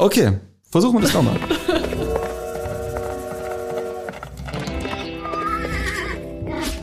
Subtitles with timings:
[0.00, 0.38] Okay,
[0.70, 1.34] versuchen wir das nochmal.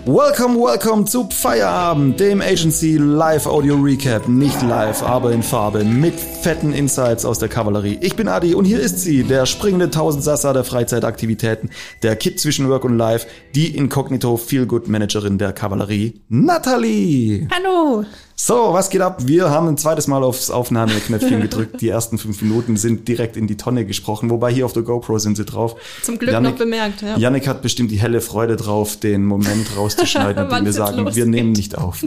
[0.05, 4.28] Welcome, welcome zu Feierabend, dem Agency Live Audio Recap.
[4.28, 7.97] Nicht live, aber in Farbe, mit fetten Insights aus der Kavallerie.
[8.01, 11.70] Ich bin Adi und hier ist sie, der springende Tausendsassa der Freizeitaktivitäten,
[12.04, 17.47] der Kit zwischen Work und Life, die Inkognito Feelgood Managerin der Kavallerie, Natalie.
[17.50, 18.04] Hallo.
[18.38, 19.20] So, was geht ab?
[19.25, 21.79] Wir haben ein zweites Mal aufs Aufnahmeknöpfchen gedrückt.
[21.79, 25.18] Die ersten fünf Minuten sind direkt in die Tonne gesprochen, wobei hier auf der GoPro
[25.19, 25.77] sind sie drauf.
[26.01, 27.18] Zum Glück Janik, noch bemerkt, ja.
[27.18, 31.15] Yannick hat bestimmt die helle Freude drauf, den Moment rauszuschneiden, in dem wir sagen, losgeht.
[31.15, 32.03] wir nehmen nicht auf.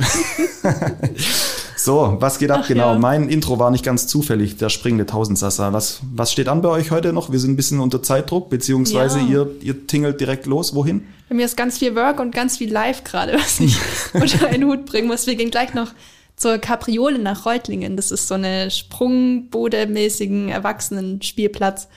[1.77, 2.61] so, was geht ab?
[2.65, 2.98] Ach, genau, ja.
[2.98, 5.73] mein Intro war nicht ganz zufällig, der springende Tausendsassa.
[5.73, 7.33] Was, was steht an bei euch heute noch?
[7.33, 9.25] Wir sind ein bisschen unter Zeitdruck, beziehungsweise ja.
[9.25, 10.75] ihr, ihr tingelt direkt los.
[10.75, 11.06] Wohin?
[11.31, 13.79] Bei mir ist ganz viel Work und ganz viel Live gerade, was ich
[14.12, 15.27] unter einen Hut bringen muss.
[15.27, 15.89] Wir gehen gleich noch
[16.38, 17.97] zur Kapriole nach Reutlingen.
[17.97, 21.88] Das ist so eine sprungbodemäßigen Erwachsenen-Spielplatz.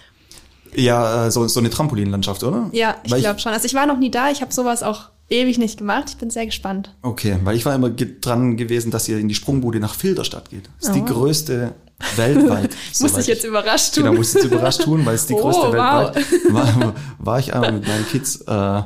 [0.75, 2.69] Ja, äh, so, so eine Trampolinlandschaft, oder?
[2.71, 3.53] Ja, ich glaube schon.
[3.53, 6.05] Also ich war noch nie da, ich habe sowas auch ewig nicht gemacht.
[6.09, 6.93] Ich bin sehr gespannt.
[7.01, 10.70] Okay, weil ich war immer dran gewesen, dass ihr in die Sprungbude nach Filderstadt geht.
[10.79, 10.99] Das ist oh.
[10.99, 11.73] die größte
[12.15, 12.76] weltweit.
[12.99, 14.03] muss ich jetzt überrascht tun.
[14.03, 16.15] Genau, muss ich jetzt überrascht tun, weil es die oh, größte wow.
[16.15, 16.93] weltweit war.
[17.20, 18.81] War ich einmal mit meinen Kids, äh,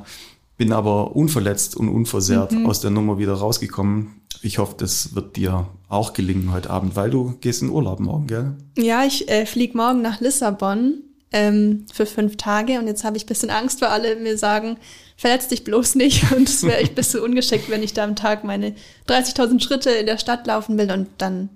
[0.57, 2.65] bin aber unverletzt und unversehrt mhm.
[2.65, 4.21] aus der Nummer wieder rausgekommen.
[4.41, 8.27] Ich hoffe, das wird dir auch gelingen heute Abend, weil du gehst in Urlaub morgen,
[8.27, 8.55] gell?
[8.77, 12.79] Ja, ich äh, fliege morgen nach Lissabon ähm, für fünf Tage.
[12.79, 14.77] Und jetzt habe ich bisschen Angst, weil alle mir sagen,
[15.17, 16.31] verletz dich bloß nicht.
[16.35, 18.75] Und es wäre echt ein bisschen ungeschickt, wenn ich da am Tag meine
[19.07, 20.91] 30.000 Schritte in der Stadt laufen will.
[20.91, 21.49] Und dann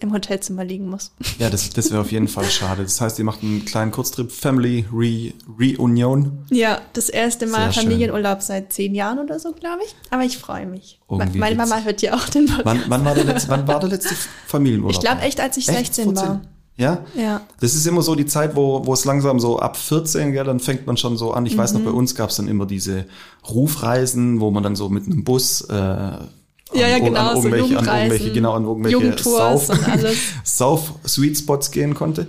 [0.00, 1.12] im Hotelzimmer liegen muss.
[1.38, 2.82] Ja, das, das wäre auf jeden Fall schade.
[2.82, 6.44] Das heißt, ihr macht einen kleinen Kurztrip Family Re Reunion.
[6.50, 8.46] Ja, das erste Mal Sehr Familienurlaub schön.
[8.46, 9.94] seit zehn Jahren oder so, glaube ich.
[10.10, 11.00] Aber ich freue mich.
[11.10, 12.66] Irgendwie Meine Mama hört ja auch den Podcast.
[12.66, 14.14] Wann, wann, war, der letzte, wann war der letzte
[14.46, 14.92] Familienurlaub?
[14.92, 15.94] Ich glaube echt, als ich echt?
[15.94, 16.28] 16 14?
[16.28, 16.40] war.
[16.76, 17.04] Ja?
[17.14, 17.42] Ja.
[17.60, 20.60] Das ist immer so die Zeit, wo, wo es langsam so ab 14, gell, dann
[20.60, 21.44] fängt man schon so an.
[21.44, 21.58] Ich mhm.
[21.58, 21.84] weiß noch, mhm.
[21.84, 23.04] bei uns gab es dann immer diese
[23.48, 26.12] Rufreisen, wo man dann so mit einem Bus äh,
[26.72, 29.68] ja, ja, genau, an irgendwelche, so an irgendwelche, genau, an irgendwelche Sauf,
[30.44, 32.28] Sauf Sweet Spots gehen konnte.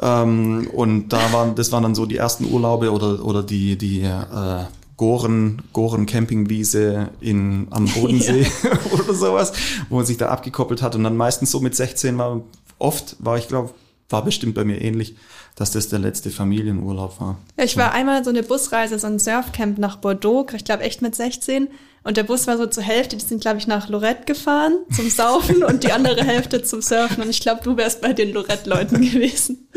[0.00, 4.02] Ähm, und da waren, das waren dann so die ersten Urlaube oder, oder die, die
[4.02, 4.64] äh,
[4.96, 8.70] Goren, Goren Campingwiese in, am Bodensee ja.
[8.92, 9.52] oder sowas,
[9.88, 12.40] wo man sich da abgekoppelt hat und dann meistens so mit 16 war,
[12.78, 13.70] oft war ich glaube,
[14.08, 15.16] war bestimmt bei mir ähnlich,
[15.56, 17.38] dass das der letzte Familienurlaub war.
[17.58, 17.92] Ja, ich war ja.
[17.92, 21.68] einmal so eine Busreise, so ein Surfcamp nach Bordeaux, ich glaube echt mit 16
[22.04, 25.08] und der Bus war so zur Hälfte, die sind, glaube ich, nach Lorette gefahren zum
[25.08, 27.22] Saufen und die andere Hälfte zum Surfen.
[27.22, 29.68] Und ich glaube, du wärst bei den Lorette-Leuten gewesen.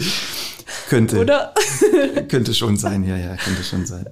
[0.90, 1.20] Könnte.
[1.20, 1.54] Oder?
[2.28, 4.08] könnte schon sein, ja, ja, könnte schon sein.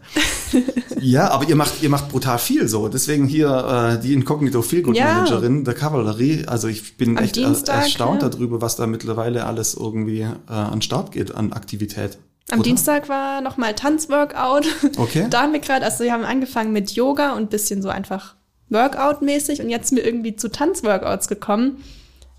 [1.00, 2.88] Ja, aber ihr macht, ihr macht brutal viel so.
[2.88, 5.64] Deswegen hier äh, die Incognito Feelgood Managerin ja.
[5.64, 6.46] der Kavallerie.
[6.46, 8.30] Also ich bin Am echt Dienstag, erstaunt ja.
[8.30, 12.20] darüber, was da mittlerweile alles irgendwie äh, an Start geht an Aktivität.
[12.52, 12.68] Am Oder?
[12.68, 14.68] Dienstag war nochmal Tanzworkout.
[14.98, 15.28] Okay.
[15.30, 18.36] da haben wir gerade, also wir haben angefangen mit Yoga und bisschen so einfach
[18.70, 21.84] Workout-mäßig und jetzt sind wir irgendwie zu Tanzworkouts gekommen.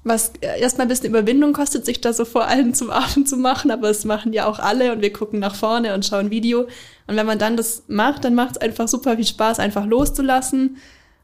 [0.07, 3.71] Was erstmal ein bisschen Überwindung kostet, sich da so vor allem zum Abend zu machen,
[3.71, 6.67] aber es machen ja auch alle und wir gucken nach vorne und schauen Video.
[7.07, 10.77] Und wenn man dann das macht, dann macht es einfach super viel Spaß, einfach loszulassen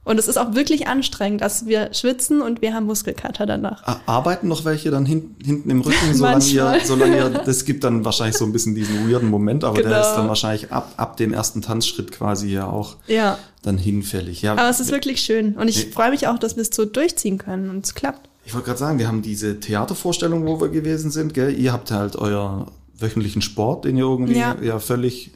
[0.02, 1.40] und es ist auch wirklich anstrengend.
[1.40, 4.00] dass wir schwitzen und wir haben Muskelkater danach.
[4.06, 8.04] Arbeiten noch welche dann hin, hinten im Rücken, solange ihr, solange ihr, das gibt dann
[8.04, 9.90] wahrscheinlich so ein bisschen diesen weirden Moment, aber genau.
[9.90, 13.38] der ist dann wahrscheinlich ab, ab dem ersten Tanzschritt quasi ja auch ja.
[13.62, 14.42] dann hinfällig.
[14.42, 14.52] Ja.
[14.52, 17.38] Aber es ist wirklich schön und ich freue mich auch, dass wir es so durchziehen
[17.38, 18.28] können und es klappt.
[18.44, 21.54] Ich wollte gerade sagen, wir haben diese Theatervorstellung, wo wir gewesen sind, gell?
[21.54, 22.66] Ihr habt halt euer
[22.98, 25.32] wöchentlichen Sport, den ihr irgendwie ja, ja völlig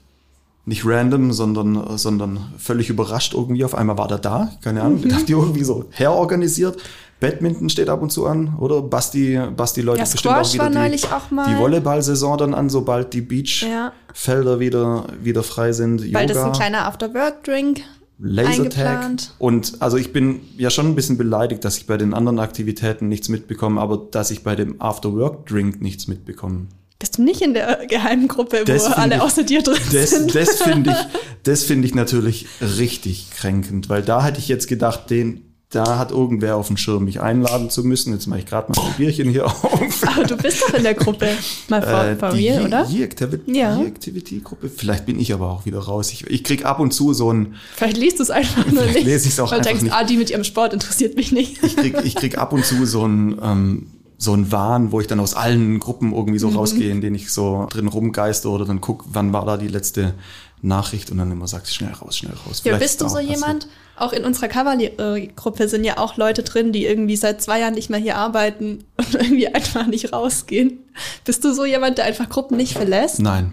[0.66, 3.64] nicht random, sondern, sondern völlig überrascht irgendwie.
[3.64, 5.14] Auf einmal war der da, keine Ahnung, mhm.
[5.14, 6.78] habt ihr irgendwie so herorganisiert.
[7.20, 8.82] Badminton steht ab und zu an, oder?
[8.82, 13.22] Basti, Basti Leute ja, bestimmt auch wieder die, auch die Volleyball-Saison dann an, sobald die
[13.22, 14.60] Beachfelder ja.
[14.60, 16.00] wieder, wieder frei sind.
[16.12, 16.34] Weil Yoga.
[16.34, 17.82] das ein kleiner After-Work-Drink
[18.18, 19.10] Lasertag.
[19.38, 23.08] Und also ich bin ja schon ein bisschen beleidigt, dass ich bei den anderen Aktivitäten
[23.08, 26.66] nichts mitbekomme, aber dass ich bei dem After-Work-Drink nichts mitbekomme.
[27.04, 30.08] Bist du nicht in der geheimen Gruppe, das wo alle ich, außer dir drin das,
[30.08, 30.34] sind?
[30.34, 35.10] Das finde ich, das finde ich natürlich richtig kränkend, weil da hätte ich jetzt gedacht,
[35.10, 38.14] den, da hat irgendwer auf dem Schirm, mich einladen zu müssen.
[38.14, 39.62] Jetzt mache ich gerade mal ein Bierchen hier auf.
[40.02, 41.28] Aber du bist doch in der Gruppe.
[41.68, 42.86] Mal vor, äh, for real, oder?
[42.86, 44.70] Die Activity-Gruppe.
[44.74, 46.10] Vielleicht bin ich aber auch wieder raus.
[46.10, 47.56] Ich, ich krieg ab und zu so ein.
[47.76, 49.04] Vielleicht liest du es einfach nur nicht.
[49.04, 49.92] lese ich es auch weil einfach denkst, nicht.
[49.92, 51.62] Ah, die mit ihrem Sport interessiert mich nicht.
[51.62, 53.86] Ich krieg, ich krieg ab und zu so ein, ähm,
[54.24, 56.56] so ein Wahn, wo ich dann aus allen Gruppen irgendwie so mhm.
[56.56, 60.14] rausgehe, in denen ich so drin rumgeiste oder dann guck, wann war da die letzte
[60.62, 62.62] Nachricht und dann immer sagst, schnell raus, schnell raus.
[62.64, 63.68] Ja, bist du so jemand?
[63.96, 67.90] Auch in unserer Kavallerie-Gruppe sind ja auch Leute drin, die irgendwie seit zwei Jahren nicht
[67.90, 70.78] mehr hier arbeiten und irgendwie einfach nicht rausgehen.
[71.24, 73.20] Bist du so jemand, der einfach Gruppen nicht verlässt?
[73.20, 73.52] Nein.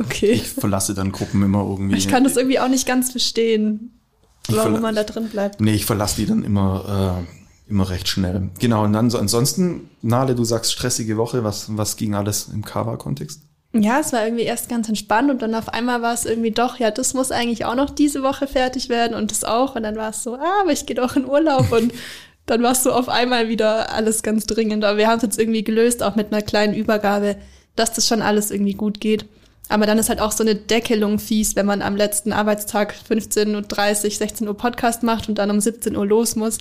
[0.00, 0.32] Okay.
[0.32, 1.96] Ich verlasse dann Gruppen immer irgendwie.
[1.96, 4.00] Ich kann das irgendwie auch nicht ganz verstehen,
[4.48, 5.60] warum man da drin bleibt.
[5.60, 8.50] Nee, ich verlasse die dann immer, äh, immer recht schnell.
[8.58, 12.64] Genau, und dann so ansonsten, Nale, du sagst stressige Woche, was, was ging alles im
[12.64, 13.42] Kava-Kontext?
[13.72, 16.78] Ja, es war irgendwie erst ganz entspannt und dann auf einmal war es irgendwie doch,
[16.78, 19.74] ja, das muss eigentlich auch noch diese Woche fertig werden und das auch.
[19.74, 21.92] Und dann war es so, ah, aber ich gehe doch in Urlaub und
[22.46, 24.84] dann war es so auf einmal wieder alles ganz dringend.
[24.84, 27.36] Aber wir haben es jetzt irgendwie gelöst, auch mit einer kleinen Übergabe,
[27.74, 29.26] dass das schon alles irgendwie gut geht.
[29.68, 34.04] Aber dann ist halt auch so eine Deckelung fies, wenn man am letzten Arbeitstag 15.30
[34.04, 36.58] Uhr, 16 Uhr Podcast macht und dann um 17 Uhr los muss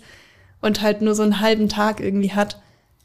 [0.63, 2.61] und halt nur so einen halben Tag irgendwie hat.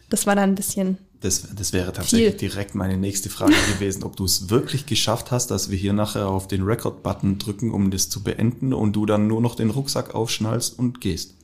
[0.09, 2.51] Das war dann ein bisschen das, das wäre tatsächlich Viel.
[2.51, 6.29] direkt meine nächste Frage gewesen, ob du es wirklich geschafft hast, dass wir hier nachher
[6.29, 10.15] auf den Record-Button drücken, um das zu beenden und du dann nur noch den Rucksack
[10.15, 11.35] aufschnallst und gehst.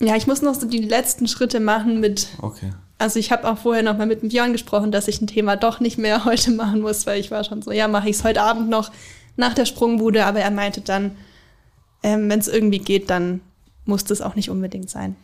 [0.00, 2.28] Ja, ich muss noch so die letzten Schritte machen mit.
[2.40, 2.70] Okay.
[2.96, 5.56] Also ich habe auch vorher noch mal mit dem Björn gesprochen, dass ich ein Thema
[5.56, 8.24] doch nicht mehr heute machen muss, weil ich war schon so, ja, mache ich es
[8.24, 8.90] heute Abend noch
[9.36, 11.12] nach der Sprungbude, aber er meinte dann,
[12.02, 13.42] ähm, wenn es irgendwie geht, dann
[13.84, 15.16] muss das auch nicht unbedingt sein.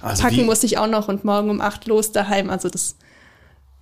[0.00, 2.50] Also Packen muss ich auch noch und morgen um acht los daheim.
[2.50, 2.96] Also das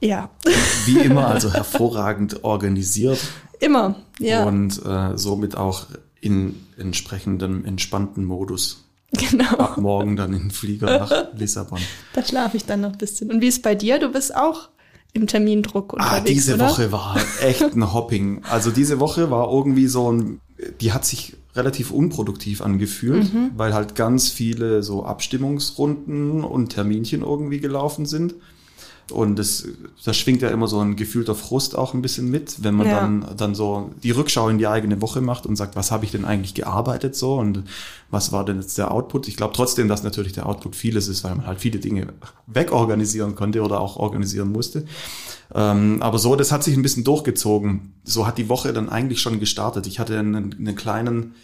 [0.01, 0.31] ja.
[0.87, 3.19] Wie immer, also hervorragend organisiert.
[3.61, 4.45] Immer, ja.
[4.45, 5.87] Und äh, somit auch
[6.21, 8.85] in entsprechendem entspannten Modus.
[9.13, 9.57] Genau.
[9.57, 11.81] Ab morgen dann in den Flieger nach Lissabon.
[12.15, 13.31] Da schlafe ich dann noch ein bisschen.
[13.31, 13.99] Und wie ist bei dir?
[13.99, 14.71] Du bist auch
[15.13, 16.71] im Termindruck unterwegs, Ah, diese oder?
[16.71, 18.43] Woche war echt ein Hopping.
[18.51, 20.41] Also diese Woche war irgendwie so ein,
[20.81, 23.51] die hat sich relativ unproduktiv angefühlt, mhm.
[23.57, 28.35] weil halt ganz viele so Abstimmungsrunden und Terminchen irgendwie gelaufen sind.
[29.13, 29.69] Und das,
[30.05, 33.01] das schwingt ja immer so ein gefühlter Frust auch ein bisschen mit, wenn man ja.
[33.01, 36.11] dann, dann so die Rückschau in die eigene Woche macht und sagt, was habe ich
[36.11, 37.63] denn eigentlich gearbeitet so und
[38.11, 39.29] was war denn jetzt der Output?
[39.29, 42.09] Ich glaube trotzdem, dass natürlich der Output vieles ist, weil man halt viele Dinge
[42.47, 44.85] wegorganisieren konnte oder auch organisieren musste.
[45.55, 47.93] Ähm, aber so, das hat sich ein bisschen durchgezogen.
[48.05, 49.87] So hat die Woche dann eigentlich schon gestartet.
[49.87, 51.35] Ich hatte einen, einen kleinen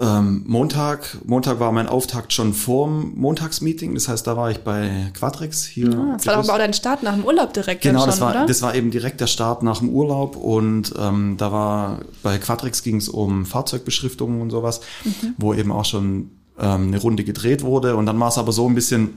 [0.00, 5.10] ähm, Montag, Montag war mein Auftakt schon vorm Montagsmeeting, das heißt, da war ich bei
[5.14, 5.88] Quadrex hier.
[5.88, 7.82] Ah, das war aber auch dein Start nach dem Urlaub direkt.
[7.82, 8.46] Genau, schon, das war oder?
[8.46, 12.84] das war eben direkt der Start nach dem Urlaub und ähm, da war bei Quadrex
[12.84, 15.34] ging es um Fahrzeugbeschriftungen und sowas, mhm.
[15.36, 16.30] wo eben auch schon
[16.60, 19.14] ähm, eine Runde gedreht wurde und dann war es aber so ein bisschen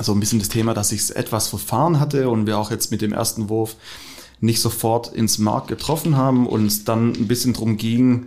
[0.00, 2.90] so ein bisschen das Thema, dass ich es etwas verfahren hatte und wir auch jetzt
[2.90, 3.76] mit dem ersten Wurf
[4.40, 8.26] nicht sofort ins Markt getroffen haben und es dann ein bisschen drum ging,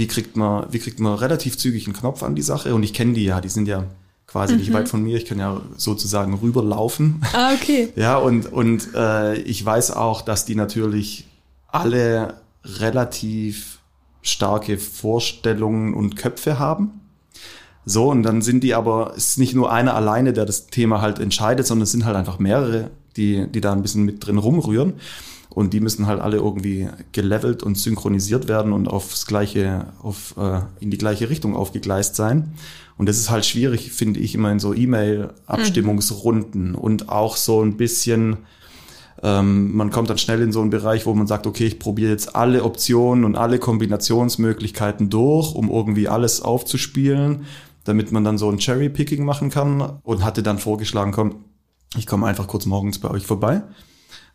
[0.00, 2.74] wie kriegt man, wie kriegt man relativ zügig einen Knopf an die Sache?
[2.74, 3.84] Und ich kenne die ja, die sind ja
[4.26, 4.60] quasi mhm.
[4.60, 5.18] nicht weit von mir.
[5.18, 7.20] Ich kann ja sozusagen rüberlaufen.
[7.34, 7.90] Ah, okay.
[7.96, 11.28] ja, und, und äh, ich weiß auch, dass die natürlich
[11.68, 13.80] alle relativ
[14.22, 17.02] starke Vorstellungen und Köpfe haben.
[17.84, 21.02] So, und dann sind die aber, es ist nicht nur einer alleine, der das Thema
[21.02, 24.38] halt entscheidet, sondern es sind halt einfach mehrere, die, die da ein bisschen mit drin
[24.38, 24.94] rumrühren.
[25.50, 30.60] Und die müssen halt alle irgendwie gelevelt und synchronisiert werden und aufs gleiche, auf, äh,
[30.78, 32.52] in die gleiche Richtung aufgegleist sein.
[32.96, 36.74] Und das ist halt schwierig, finde ich, immer in so E-Mail-Abstimmungsrunden mhm.
[36.76, 38.36] und auch so ein bisschen,
[39.24, 42.12] ähm, man kommt dann schnell in so einen Bereich, wo man sagt, okay, ich probiere
[42.12, 47.44] jetzt alle Optionen und alle Kombinationsmöglichkeiten durch, um irgendwie alles aufzuspielen,
[47.82, 51.44] damit man dann so ein Cherry-Picking machen kann und hatte dann vorgeschlagen, komm,
[51.96, 53.62] ich komme einfach kurz morgens bei euch vorbei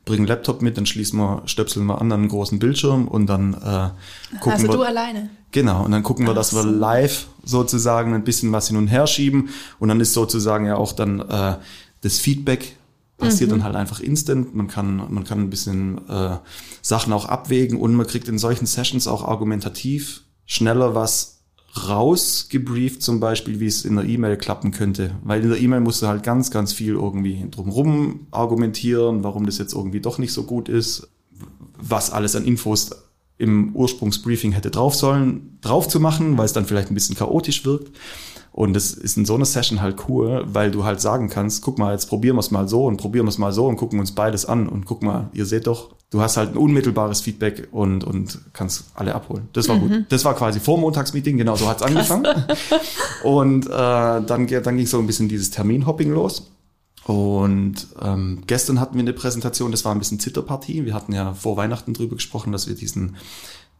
[0.05, 3.53] bring einen Laptop mit, dann schließen wir, stöpseln wir an einen großen Bildschirm und dann
[3.53, 3.89] äh,
[4.37, 4.69] gucken also wir.
[4.69, 5.29] Also du alleine?
[5.51, 9.07] Genau, und dann gucken wir, dass wir live sozusagen ein bisschen was hin und her
[9.07, 11.55] schieben und dann ist sozusagen ja auch dann äh,
[12.01, 12.75] das Feedback
[13.17, 13.55] passiert mhm.
[13.55, 14.55] dann halt einfach instant.
[14.55, 16.37] Man kann, man kann ein bisschen äh,
[16.81, 21.34] Sachen auch abwägen und man kriegt in solchen Sessions auch argumentativ schneller was
[21.75, 25.11] rausgebrieft, zum Beispiel, wie es in der E-Mail klappen könnte.
[25.23, 29.57] Weil in der E-Mail musst du halt ganz, ganz viel irgendwie drumherum argumentieren, warum das
[29.57, 31.09] jetzt irgendwie doch nicht so gut ist,
[31.77, 32.91] was alles an Infos
[33.37, 37.65] im Ursprungsbriefing hätte drauf sollen, drauf zu machen, weil es dann vielleicht ein bisschen chaotisch
[37.65, 37.91] wirkt.
[38.55, 41.77] Und das ist in so einer Session halt cool, weil du halt sagen kannst, guck
[41.77, 43.99] mal, jetzt probieren wir es mal so und probieren wir es mal so und gucken
[43.99, 47.67] uns beides an und guck mal, ihr seht doch, du hast halt ein unmittelbares Feedback
[47.73, 49.49] und, und kannst alle abholen.
[49.51, 49.81] Das war mhm.
[49.81, 50.05] gut.
[50.07, 52.25] Das war quasi vor Montagsmeeting, genau so hat's angefangen.
[53.25, 56.49] und äh, dann, dann ging so ein bisschen dieses Terminhopping los.
[57.03, 60.85] Und ähm, gestern hatten wir eine Präsentation, das war ein bisschen Zitterpartie.
[60.85, 63.17] Wir hatten ja vor Weihnachten drüber gesprochen, dass wir diesen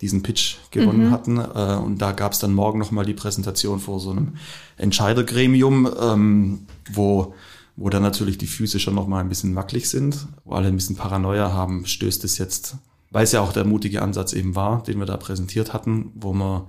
[0.02, 1.12] diesen Pitch gewonnen mhm.
[1.12, 1.38] hatten.
[1.38, 4.36] Äh, und da gab es dann morgen nochmal die Präsentation vor so einem
[4.78, 6.60] Entscheidergremium, ähm,
[6.92, 7.34] wo
[7.78, 10.76] wo dann natürlich die Füße schon noch mal ein bisschen wackelig sind, wo alle ein
[10.76, 12.78] bisschen Paranoia haben, stößt es jetzt,
[13.12, 16.34] weil es ja auch der mutige Ansatz eben war, den wir da präsentiert hatten, wo
[16.34, 16.64] man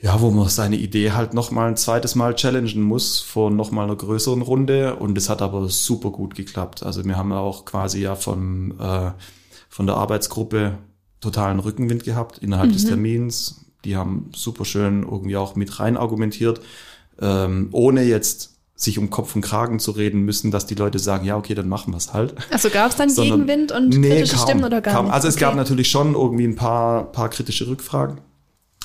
[0.00, 3.72] ja, wo man seine Idee halt noch mal ein zweites Mal challengen muss vor noch
[3.72, 6.84] mal einer größeren Runde und es hat aber super gut geklappt.
[6.84, 9.10] Also wir haben ja auch quasi ja von äh,
[9.68, 10.78] von der Arbeitsgruppe
[11.20, 12.72] totalen Rückenwind gehabt innerhalb mhm.
[12.74, 13.64] des Termins.
[13.84, 16.60] Die haben super schön irgendwie auch mit rein argumentiert,
[17.20, 21.24] ähm, ohne jetzt sich um Kopf und Kragen zu reden müssen, dass die Leute sagen,
[21.24, 22.34] ja, okay, dann machen wir es halt.
[22.52, 25.06] Also gab es dann Sondern, Gegenwind und nee, kritische kaum, Stimmen oder gar kaum.
[25.06, 25.14] nicht?
[25.14, 25.44] Also es okay.
[25.44, 28.20] gab natürlich schon irgendwie ein paar, paar kritische Rückfragen,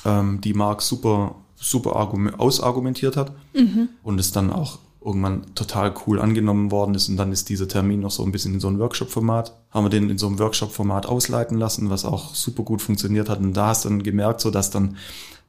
[0.04, 1.96] ähm, die Marc super, super
[2.40, 3.90] ausargumentiert hat mhm.
[4.02, 8.00] und es dann auch irgendwann total cool angenommen worden ist und dann ist dieser Termin
[8.00, 9.54] noch so ein bisschen in so ein Workshop-Format.
[9.72, 13.40] Haben wir den in so einem Workshop-Format ausleiten lassen, was auch super gut funktioniert hat
[13.40, 14.96] und da hast du dann gemerkt, so dass dann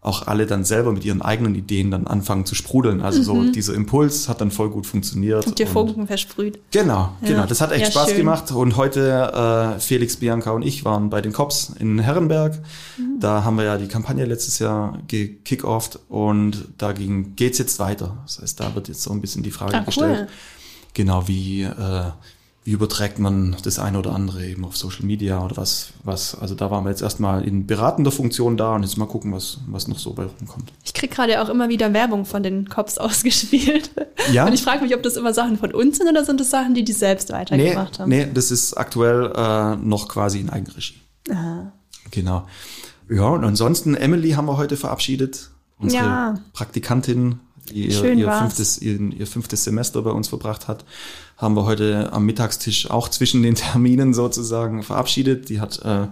[0.04, 3.00] auch alle dann selber mit ihren eigenen Ideen dann anfangen zu sprudeln.
[3.00, 3.24] Also mhm.
[3.24, 5.46] so dieser Impuls hat dann voll gut funktioniert.
[5.46, 6.60] Und dir Funken versprüht.
[6.72, 7.28] Genau, ja.
[7.28, 7.46] genau.
[7.46, 8.18] Das hat echt ja, Spaß schön.
[8.18, 8.52] gemacht.
[8.52, 12.60] Und heute äh, Felix, Bianca und ich waren bei den Cops in Herrenberg.
[12.98, 13.03] Mhm.
[13.20, 15.64] Da haben wir ja die Kampagne letztes Jahr gekickt
[16.08, 18.18] und dagegen geht's jetzt weiter.
[18.24, 20.20] Das heißt, da wird jetzt so ein bisschen die Frage ah, gestellt.
[20.20, 20.28] Cool.
[20.94, 22.10] Genau, wie äh,
[22.64, 26.54] wie überträgt man das eine oder andere eben auf Social Media oder was, was, also
[26.54, 29.86] da waren wir jetzt erstmal in beratender Funktion da und jetzt mal gucken, was, was
[29.86, 30.72] noch so bei rumkommt.
[30.82, 33.90] Ich krieg gerade auch immer wieder Werbung von den Cops ausgespielt.
[34.32, 34.46] Ja.
[34.46, 36.72] Und ich frage mich, ob das immer Sachen von uns sind oder sind das Sachen,
[36.72, 38.08] die die selbst weitergemacht nee, haben?
[38.08, 40.94] Nee, das ist aktuell äh, noch quasi in Eigenregie.
[41.30, 41.70] Aha.
[42.10, 42.46] Genau.
[43.10, 45.50] Ja, und ansonsten, Emily haben wir heute verabschiedet.
[45.78, 46.34] Unsere ja.
[46.52, 50.84] Praktikantin, die ihr, ihr fünftes, ihr, ihr fünftes Semester bei uns verbracht hat
[51.36, 55.48] haben wir heute am Mittagstisch auch zwischen den Terminen sozusagen verabschiedet.
[55.48, 56.06] Die hat äh,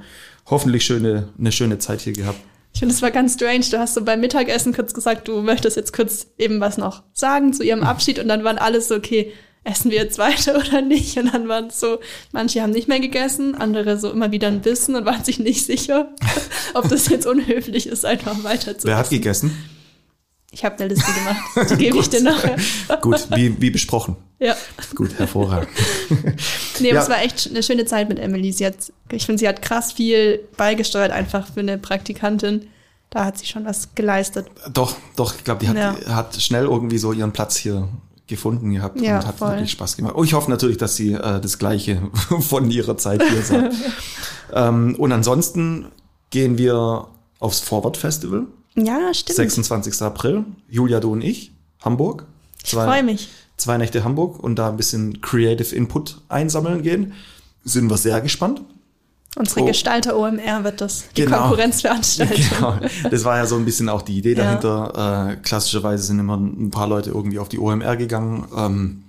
[0.46, 2.38] hoffentlich schöne, eine schöne Zeit hier gehabt.
[2.74, 3.66] Ich finde, es war ganz strange.
[3.70, 7.52] Du hast so beim Mittagessen kurz gesagt, du möchtest jetzt kurz eben was noch sagen
[7.52, 9.32] zu ihrem Abschied und dann waren alles so, okay,
[9.64, 11.16] essen wir jetzt weiter oder nicht?
[11.16, 11.98] Und dann waren es so,
[12.32, 15.64] manche haben nicht mehr gegessen, andere so immer wieder ein bisschen und waren sich nicht
[15.64, 16.08] sicher,
[16.74, 19.56] ob das jetzt unhöflich ist, einfach weiter zu Wer hat gegessen?
[20.54, 21.70] Ich habe eine Liste gemacht.
[21.70, 22.56] Die gebe ich dir nachher.
[23.00, 24.16] Gut, wie, wie besprochen.
[24.38, 24.54] Ja.
[24.94, 25.70] Gut, hervorragend.
[26.78, 27.02] nee, aber ja.
[27.02, 28.52] es war echt eine schöne Zeit mit Emily.
[28.52, 28.74] Sie hat,
[29.10, 32.68] ich finde, sie hat krass viel beigesteuert, einfach für eine Praktikantin.
[33.08, 34.46] Da hat sie schon was geleistet.
[34.74, 36.14] Doch, doch, ich glaube, die hat, ja.
[36.14, 37.88] hat schnell irgendwie so ihren Platz hier
[38.32, 39.50] gefunden gehabt ja, und hat voll.
[39.50, 40.14] wirklich Spaß gemacht.
[40.16, 42.02] Oh, ich hoffe natürlich, dass sie äh, das Gleiche
[42.40, 43.74] von ihrer Zeit hier sagt.
[44.52, 45.86] ähm, und ansonsten
[46.30, 47.06] gehen wir
[47.38, 48.46] aufs Forward Festival.
[48.74, 49.36] Ja, stimmt.
[49.36, 50.02] 26.
[50.02, 50.44] April.
[50.68, 51.52] Julia, du und ich.
[51.84, 52.26] Hamburg.
[52.64, 53.28] Zwei, ich freue mich.
[53.56, 57.12] Zwei Nächte Hamburg und da ein bisschen Creative Input einsammeln gehen.
[57.64, 58.62] Sind wir sehr gespannt.
[59.34, 59.66] Unsere oh.
[59.66, 61.38] Gestalter OMR wird das, die genau.
[61.38, 62.36] Konkurrenzveranstaltung.
[62.58, 62.78] Genau.
[63.10, 64.92] Das war ja so ein bisschen auch die Idee dahinter.
[64.94, 65.30] Ja.
[65.30, 68.46] Äh, klassischerweise sind immer ein paar Leute irgendwie auf die OMR gegangen.
[68.54, 69.04] Ähm,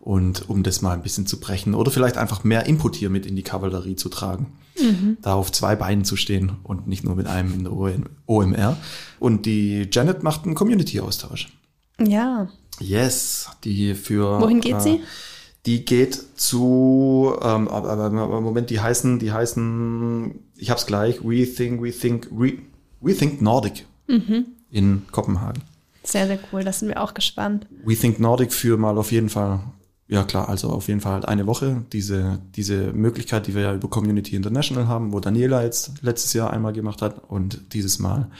[0.00, 3.26] und um das mal ein bisschen zu brechen oder vielleicht einfach mehr Input hier mit
[3.26, 4.54] in die Kavallerie zu tragen.
[4.80, 5.18] Mhm.
[5.20, 7.72] Da auf zwei Beinen zu stehen und nicht nur mit einem in der
[8.26, 8.76] OMR.
[9.18, 11.48] Und die Janet macht einen Community-Austausch.
[12.00, 12.48] Ja.
[12.80, 14.40] Yes, die für.
[14.40, 15.00] Wohin geht äh, sie?
[15.68, 21.82] Die geht zu, ähm, aber Moment, die heißen, die heißen, ich hab's gleich, We Think,
[21.82, 22.54] We Think, We,
[23.02, 24.46] We Think Nordic mhm.
[24.70, 25.62] in Kopenhagen.
[26.04, 27.66] Sehr, sehr cool, da sind wir auch gespannt.
[27.84, 29.60] We Think Nordic für mal auf jeden Fall
[30.08, 31.84] ja klar, also auf jeden Fall halt eine Woche.
[31.92, 36.50] Diese, diese Möglichkeit, die wir ja über Community International haben, wo Daniela jetzt letztes Jahr
[36.50, 38.30] einmal gemacht hat und dieses Mal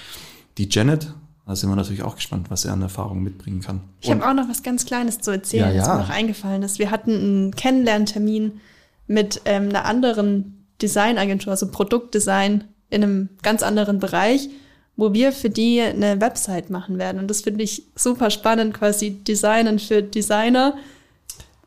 [0.56, 1.12] die Janet.
[1.48, 3.80] Da sind wir natürlich auch gespannt, was er an Erfahrungen mitbringen kann.
[4.02, 5.80] Ich habe auch noch was ganz Kleines zu erzählen, ja, ja.
[5.80, 6.78] was mir noch eingefallen ist.
[6.78, 8.60] Wir hatten einen Kennenlerntermin
[9.06, 14.50] mit ähm, einer anderen Designagentur, also Produktdesign in einem ganz anderen Bereich,
[14.96, 17.18] wo wir für die eine Website machen werden.
[17.18, 20.74] Und das finde ich super spannend, quasi Designen für Designer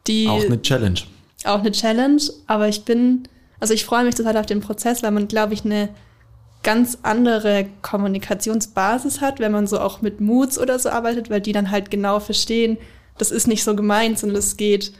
[0.07, 0.99] die auch eine Challenge.
[1.43, 3.27] Auch eine Challenge, aber ich bin,
[3.59, 5.89] also ich freue mich total auf den Prozess, weil man, glaube ich, eine
[6.63, 11.53] ganz andere Kommunikationsbasis hat, wenn man so auch mit Moods oder so arbeitet, weil die
[11.53, 12.77] dann halt genau verstehen,
[13.17, 14.93] das ist nicht so gemeint, sondern es geht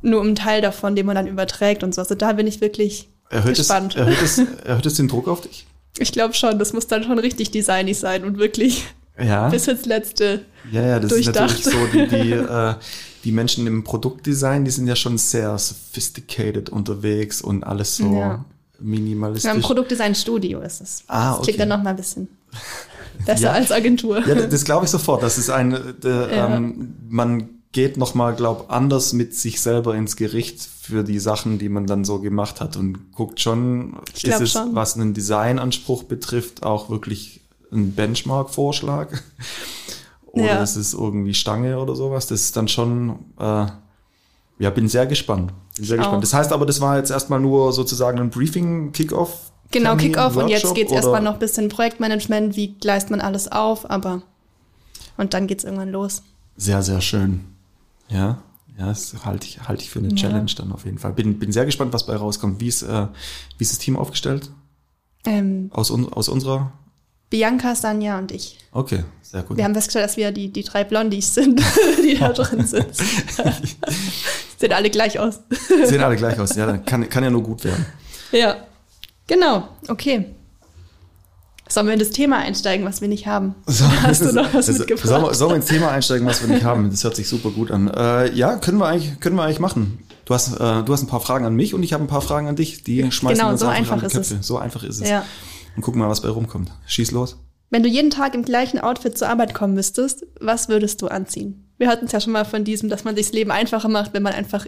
[0.00, 2.00] nur um einen Teil davon, den man dann überträgt und so.
[2.00, 3.94] Also da bin ich wirklich erhöht gespannt.
[3.94, 5.66] Es, erhöht, es, erhöht es den Druck auf dich?
[5.98, 8.86] Ich glaube schon, das muss dann schon richtig designig sein und wirklich
[9.22, 9.48] ja.
[9.50, 11.50] bis ins Letzte Ja, ja, das durchdacht.
[11.50, 12.74] ist natürlich so die, die äh,
[13.24, 18.44] die Menschen im Produktdesign, die sind ja schon sehr sophisticated unterwegs und alles so ja.
[18.82, 19.48] Minimalistisch.
[19.48, 21.04] Ja, ein Produktdesign-Studio ist es.
[21.06, 21.36] Ah, okay.
[21.36, 22.28] Das klingt dann noch mal ein bisschen
[23.26, 23.52] besser ja.
[23.52, 24.26] als Agentur.
[24.26, 25.22] Ja, das glaube ich sofort.
[25.22, 26.56] Das ist ein, der, ja.
[26.56, 31.58] ähm, man geht noch mal, glaub, anders mit sich selber ins Gericht für die Sachen,
[31.58, 34.74] die man dann so gemacht hat und guckt schon, ich ist es, schon.
[34.74, 37.40] was einen Designanspruch betrifft, auch wirklich
[37.72, 39.08] ein Benchmark-Vorschlag
[40.32, 40.62] oder ja.
[40.62, 42.26] es ist irgendwie Stange oder sowas.
[42.26, 43.66] Das ist dann schon, äh,
[44.62, 45.52] Ja, bin sehr gespannt.
[45.74, 46.22] Bin sehr gespannt.
[46.22, 49.50] Das heißt aber, das war jetzt erstmal nur sozusagen ein Briefing, Kickoff.
[49.72, 53.50] Genau, Kickoff und jetzt geht es erstmal noch ein bisschen Projektmanagement, wie gleist man alles
[53.50, 54.22] auf, aber
[55.16, 56.22] und dann geht es irgendwann los.
[56.56, 57.40] Sehr, sehr schön.
[58.08, 58.38] Ja,
[58.78, 60.14] ja, das halte ich, halte ich für eine ja.
[60.14, 61.12] Challenge dann auf jeden Fall.
[61.12, 62.60] Bin, bin sehr gespannt, was bei rauskommt.
[62.60, 63.08] Wie ist, äh,
[63.58, 64.48] wie ist das Team aufgestellt?
[65.24, 66.70] Ähm, aus, un, aus unserer?
[67.30, 68.58] Bianca, Sanja und ich.
[68.70, 69.02] Okay,
[69.32, 69.56] sehr gut.
[69.56, 71.58] Wir haben festgestellt, dass wir die, die drei Blondies sind,
[72.04, 72.86] die da drin sind.
[74.58, 75.40] Sehen alle gleich aus.
[75.84, 77.86] Sehen alle gleich aus, ja, dann kann, kann ja nur gut werden.
[78.30, 78.58] Ja,
[79.26, 80.26] genau, okay.
[81.66, 83.54] Sollen wir in das Thema einsteigen, was wir nicht haben?
[83.66, 85.08] So, Hast du noch was mitgebracht?
[85.08, 86.90] Sollen wir, sollen wir ins Thema einsteigen, was wir nicht haben?
[86.90, 87.88] Das hört sich super gut an.
[87.88, 90.06] Äh, ja, können wir eigentlich, können wir eigentlich machen.
[90.26, 92.20] Du hast, äh, du hast ein paar Fragen an mich und ich habe ein paar
[92.20, 92.84] Fragen an dich.
[92.84, 94.46] Die schmeißen genau, wir uns so einfach, einfach ist es.
[94.46, 95.08] So einfach ist es.
[95.08, 95.24] Ja.
[95.74, 96.70] Und gucken mal, was bei rumkommt.
[96.86, 97.38] Schieß los.
[97.72, 101.68] Wenn du jeden Tag im gleichen Outfit zur Arbeit kommen müsstest, was würdest du anziehen?
[101.78, 104.14] Wir hatten es ja schon mal von diesem, dass man sich das Leben einfacher macht,
[104.14, 104.66] wenn man einfach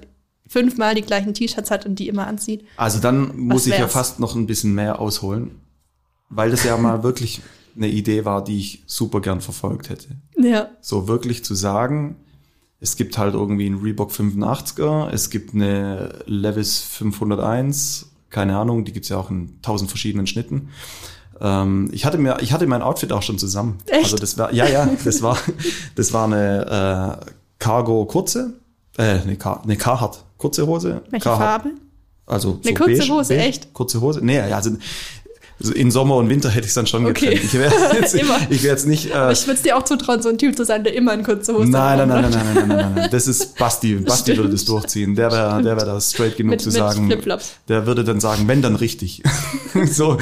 [0.49, 2.65] fünfmal die gleichen T-Shirts hat und die immer anzieht.
[2.77, 5.61] Also dann muss ich ja fast noch ein bisschen mehr ausholen
[6.35, 7.41] weil das ja mal wirklich
[7.77, 10.09] eine Idee war, die ich super gern verfolgt hätte.
[10.37, 10.69] Ja.
[10.81, 12.17] So wirklich zu sagen,
[12.81, 18.93] es gibt halt irgendwie einen Reebok 85er, es gibt eine Levis 501, keine Ahnung, die
[18.93, 20.71] gibt's ja auch in tausend verschiedenen Schnitten.
[21.41, 23.79] Ähm, ich hatte mir, ich hatte mein Outfit auch schon zusammen.
[23.87, 24.05] Echt?
[24.05, 25.39] Also das war, ja, ja, das war,
[25.95, 28.55] das war eine äh, Cargo kurze,
[28.97, 31.01] äh, eine, Car eine Carhartt kurze Hose.
[31.11, 31.63] Welche Carhartt.
[31.63, 31.71] Farbe?
[32.27, 33.75] Also eine so kurze beige, Hose, beige, echt?
[33.75, 34.21] Kurze Hose.
[34.23, 34.71] Nee, also
[35.75, 37.41] in Sommer und Winter hätte ich es dann schon okay.
[37.43, 39.15] Ich wäre jetzt, wär jetzt nicht.
[39.15, 41.23] Äh, ich würde es dir auch zutrauen, so ein Typ zu sein, der immer in
[41.23, 43.95] kurze Hose nein nein nein, nein, nein, nein, nein, nein, nein, Das ist Basti.
[43.95, 44.39] Basti Stimmt.
[44.39, 45.15] würde das durchziehen.
[45.15, 47.13] Der wäre der wär da straight genug mit, zu mit sagen.
[47.69, 49.23] Der würde dann sagen, wenn dann richtig.
[49.87, 50.19] so.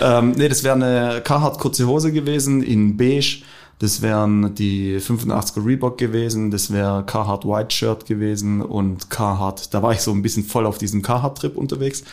[0.00, 3.42] Ähm, nee, das wäre eine Carhartt kurze Hose gewesen in beige
[3.82, 9.82] das wären die 85er Reebok gewesen, das wäre Carhartt White Shirt gewesen und Carhartt, da
[9.82, 12.04] war ich so ein bisschen voll auf diesem Carhartt-Trip unterwegs.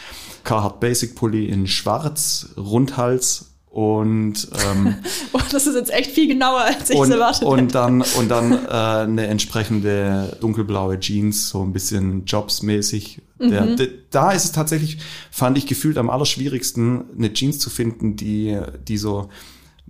[0.43, 4.95] Carhartt Basic Pulli in schwarz, Rundhals und ähm,
[5.33, 7.73] oh, das ist jetzt echt viel genauer als ich und, erwartet und hätte.
[7.73, 13.77] dann und dann äh, eine entsprechende dunkelblaue Jeans so ein bisschen Jobs-mäßig der, mhm.
[13.77, 14.97] der, da ist es tatsächlich
[15.29, 18.57] fand ich gefühlt am allerschwierigsten eine Jeans zu finden die
[18.87, 19.29] die so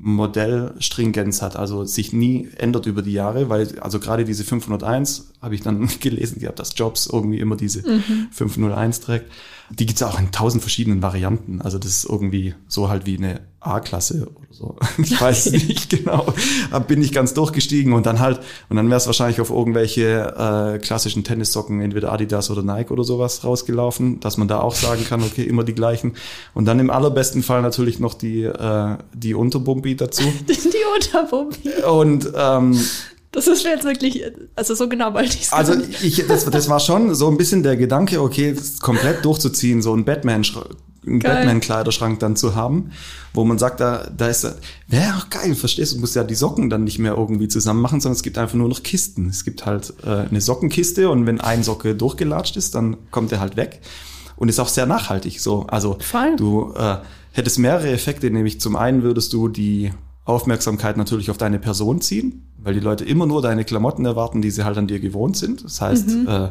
[0.01, 5.55] Modellstringenz hat, also sich nie ändert über die Jahre, weil also gerade diese 501 habe
[5.55, 8.27] ich dann gelesen gehabt, dass Jobs irgendwie immer diese mhm.
[8.31, 9.31] 501 trägt.
[9.71, 11.61] Die gibt's auch in tausend verschiedenen Varianten.
[11.61, 14.77] Also das ist irgendwie so halt wie eine A-Klasse oder so.
[14.97, 16.33] Ich weiß nicht genau.
[16.71, 20.73] Da bin ich ganz durchgestiegen und dann halt, und dann wäre es wahrscheinlich auf irgendwelche
[20.75, 25.05] äh, klassischen Tennissocken, entweder Adidas oder Nike oder sowas rausgelaufen, dass man da auch sagen
[25.07, 26.15] kann, okay, immer die gleichen.
[26.55, 30.23] Und dann im allerbesten Fall natürlich noch die, äh, die Unterbumbi dazu.
[30.47, 30.55] die
[30.95, 31.83] Unterbumbi.
[31.87, 32.79] Und ähm,
[33.31, 34.23] das ist jetzt wirklich,
[34.55, 37.61] also so genau wollte ich es Also ich, das, das war schon so ein bisschen
[37.61, 40.43] der Gedanke, okay, komplett durchzuziehen, so ein Batman,
[41.05, 42.91] einen Batman-Kleiderschrank dann zu haben,
[43.33, 44.47] wo man sagt, da, da ist,
[44.87, 47.81] wäre auch geil, verstehst du, du musst ja die Socken dann nicht mehr irgendwie zusammen
[47.81, 49.29] machen, sondern es gibt einfach nur noch Kisten.
[49.29, 53.39] Es gibt halt äh, eine Sockenkiste und wenn ein Socke durchgelatscht ist, dann kommt er
[53.39, 53.81] halt weg
[54.37, 55.67] und ist auch sehr nachhaltig so.
[55.67, 56.35] Also Voll.
[56.35, 56.97] du äh,
[57.33, 59.91] hättest mehrere Effekte, nämlich zum einen würdest du die
[60.29, 64.51] Aufmerksamkeit natürlich auf deine Person ziehen, weil die Leute immer nur deine Klamotten erwarten, die
[64.51, 65.63] sie halt an dir gewohnt sind.
[65.63, 66.27] Das heißt, mhm.
[66.27, 66.49] äh,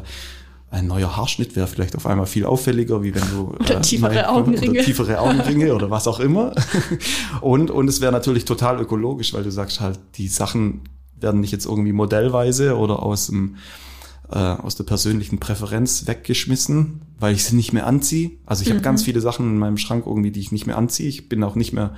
[0.71, 4.13] ein neuer Haarschnitt wäre vielleicht auf einmal viel auffälliger, wie wenn du oder äh, tiefere
[4.13, 6.53] neue, Augenringe oder tiefere Augenringe oder was auch immer.
[7.41, 10.81] Und und es wäre natürlich total ökologisch, weil du sagst halt, die Sachen
[11.19, 13.55] werden nicht jetzt irgendwie modellweise oder aus dem
[14.31, 18.31] äh, aus der persönlichen Präferenz weggeschmissen, weil ich sie nicht mehr anziehe.
[18.45, 18.73] Also ich mhm.
[18.73, 21.09] habe ganz viele Sachen in meinem Schrank irgendwie, die ich nicht mehr anziehe.
[21.09, 21.95] Ich bin auch nicht mehr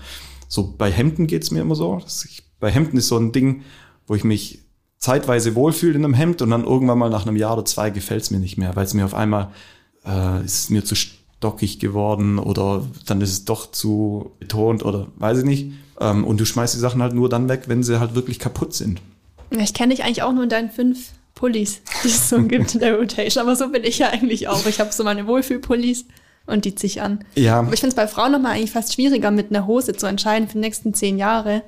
[0.52, 2.02] so bei Hemden geht's mir immer so.
[2.26, 3.64] Ich, bei Hemden ist so ein Ding,
[4.06, 4.60] wo ich mich
[4.98, 8.32] zeitweise wohlfühle in einem Hemd und dann irgendwann mal nach einem Jahr oder zwei gefällt's
[8.32, 9.52] mir nicht mehr, weil es mir auf einmal
[10.06, 15.40] äh, ist mir zu stockig geworden oder dann ist es doch zu betont oder weiß
[15.40, 15.72] ich nicht.
[16.02, 18.74] Ähm, und du schmeißt die Sachen halt nur dann weg, wenn sie halt wirklich kaputt
[18.74, 19.02] sind.
[19.52, 22.82] Ich kenne dich eigentlich auch nur in deinen fünf Pullis, die es so gibt in
[22.82, 23.44] der Rotation.
[23.44, 24.66] Aber so bin ich ja eigentlich auch.
[24.66, 26.08] Ich habe so meine Wohlfühlpullis
[26.46, 27.24] und die ziehe ich an.
[27.36, 27.60] Ja.
[27.60, 30.48] Aber ich finde es bei Frauen nochmal eigentlich fast schwieriger, mit einer Hose zu entscheiden
[30.48, 31.64] für die nächsten zehn Jahre.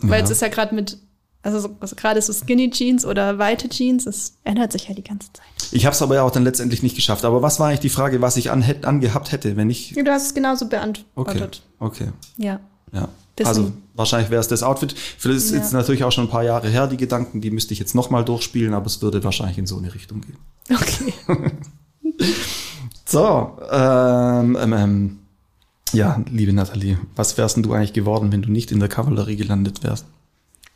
[0.00, 0.24] Weil ja.
[0.24, 0.98] es ist ja gerade mit,
[1.42, 5.32] also, also gerade so Skinny Jeans oder weite Jeans, es ändert sich ja die ganze
[5.32, 5.46] Zeit.
[5.72, 7.24] Ich habe es aber ja auch dann letztendlich nicht geschafft.
[7.24, 9.94] Aber was war eigentlich die Frage, was ich an, angehabt hätte, wenn ich.
[9.94, 11.62] Du hast es genauso beantwortet.
[11.78, 12.04] Okay.
[12.04, 12.12] okay.
[12.36, 12.60] Ja.
[12.92, 13.08] Ja.
[13.36, 13.48] Bisschen.
[13.48, 14.94] Also wahrscheinlich wäre es das Outfit.
[14.96, 15.58] Vielleicht ist ja.
[15.58, 18.24] jetzt natürlich auch schon ein paar Jahre her, die Gedanken, die müsste ich jetzt nochmal
[18.24, 20.36] durchspielen, aber es würde wahrscheinlich in so eine Richtung gehen.
[20.70, 21.12] Okay.
[23.08, 25.18] So, ähm, ähm, ähm,
[25.94, 29.36] ja, liebe Nathalie, was wärst denn du eigentlich geworden, wenn du nicht in der Kavallerie
[29.36, 30.04] gelandet wärst?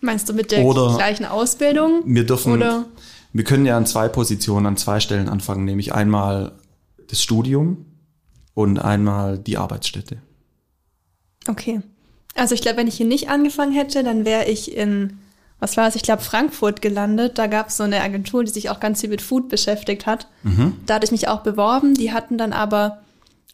[0.00, 2.02] Meinst du mit der oder gleichen Ausbildung?
[2.06, 2.86] Wir dürfen, oder?
[3.34, 6.52] wir können ja an zwei Positionen, an zwei Stellen anfangen, nämlich einmal
[7.08, 7.84] das Studium
[8.54, 10.16] und einmal die Arbeitsstätte.
[11.48, 11.82] Okay.
[12.34, 15.18] Also ich glaube, wenn ich hier nicht angefangen hätte, dann wäre ich in,
[15.62, 17.38] was war es, ich glaube Frankfurt gelandet.
[17.38, 20.26] Da gab es so eine Agentur, die sich auch ganz viel mit Food beschäftigt hat.
[20.42, 20.74] Mhm.
[20.86, 21.94] Da hatte ich mich auch beworben.
[21.94, 23.02] Die hatten dann aber,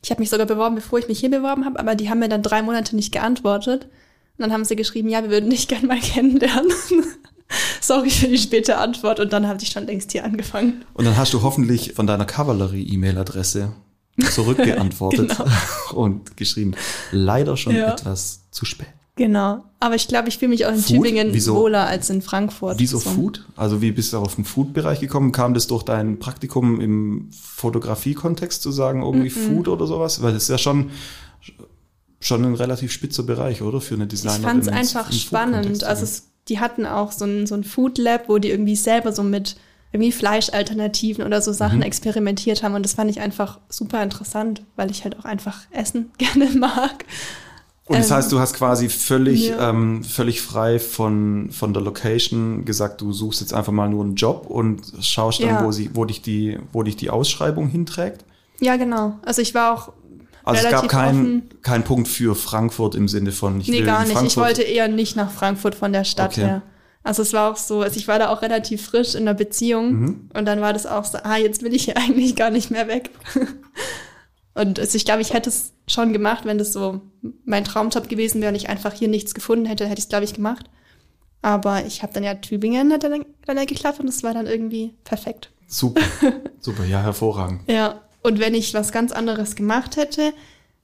[0.02, 2.30] ich habe mich sogar beworben, bevor ich mich hier beworben habe, aber die haben mir
[2.30, 3.84] dann drei Monate nicht geantwortet.
[3.84, 6.72] Und dann haben sie geschrieben, ja, wir würden dich gerne mal kennenlernen.
[7.82, 9.20] Sorry für die späte Antwort.
[9.20, 10.86] Und dann habe ich schon längst hier angefangen.
[10.94, 13.74] Und dann hast du hoffentlich von deiner Kavallerie-E-Mail-Adresse
[14.32, 15.50] zurückgeantwortet genau.
[15.92, 16.74] und geschrieben,
[17.12, 17.92] leider schon ja.
[17.92, 18.88] etwas zu spät.
[19.18, 19.64] Genau.
[19.80, 20.96] Aber ich glaube, ich fühle mich auch in Food?
[20.96, 21.56] Tübingen Wieso?
[21.56, 22.78] wohler als in Frankfurt.
[22.78, 23.10] Wieso so.
[23.10, 23.44] Food?
[23.56, 25.32] Also wie bist du auf den Food-Bereich gekommen?
[25.32, 29.48] Kam das durch dein Praktikum im Fotografie-Kontext zu sagen, irgendwie mm -mm.
[29.48, 30.22] Food oder sowas?
[30.22, 30.90] Weil das ist ja schon,
[32.20, 33.80] schon ein relativ spitzer Bereich, oder?
[33.80, 34.40] Für eine Designerin.
[34.40, 35.82] Ich fand es einfach spannend.
[35.82, 39.10] Also es, die hatten auch so ein, so ein Food Lab, wo die irgendwie selber
[39.10, 39.56] so mit
[39.92, 41.82] irgendwie Fleischalternativen oder so Sachen mhm.
[41.82, 42.74] experimentiert haben.
[42.74, 47.04] Und das fand ich einfach super interessant, weil ich halt auch einfach Essen gerne mag.
[47.88, 49.70] Und das ähm, heißt, du hast quasi völlig, ja.
[49.70, 54.14] ähm, völlig frei von, von der Location gesagt, du suchst jetzt einfach mal nur einen
[54.14, 55.64] Job und schaust dann, ja.
[55.64, 58.26] wo, sie, wo, dich die, wo dich die Ausschreibung hinträgt?
[58.60, 59.18] Ja, genau.
[59.24, 59.92] Also ich war auch.
[60.44, 64.12] Also es gab keinen kein Punkt für Frankfurt im Sinne von ich Nee, gar nicht.
[64.12, 64.30] Frankfurt.
[64.30, 66.40] Ich wollte eher nicht nach Frankfurt von der Stadt okay.
[66.40, 66.62] her.
[67.02, 69.92] Also es war auch so, also ich war da auch relativ frisch in der Beziehung
[69.92, 70.30] mhm.
[70.34, 72.88] und dann war das auch so, ah, jetzt will ich hier eigentlich gar nicht mehr
[72.88, 73.10] weg.
[74.58, 77.00] Und also ich glaube, ich hätte es schon gemacht, wenn das so
[77.44, 80.24] mein Traumjob gewesen wäre und ich einfach hier nichts gefunden hätte, hätte ich es, glaube
[80.24, 80.66] ich, gemacht.
[81.42, 84.94] Aber ich habe dann ja Tübingen hat dann, dann geklappt und es war dann irgendwie
[85.04, 85.50] perfekt.
[85.68, 86.02] Super,
[86.60, 87.60] super, ja, hervorragend.
[87.68, 90.32] ja, und wenn ich was ganz anderes gemacht hätte,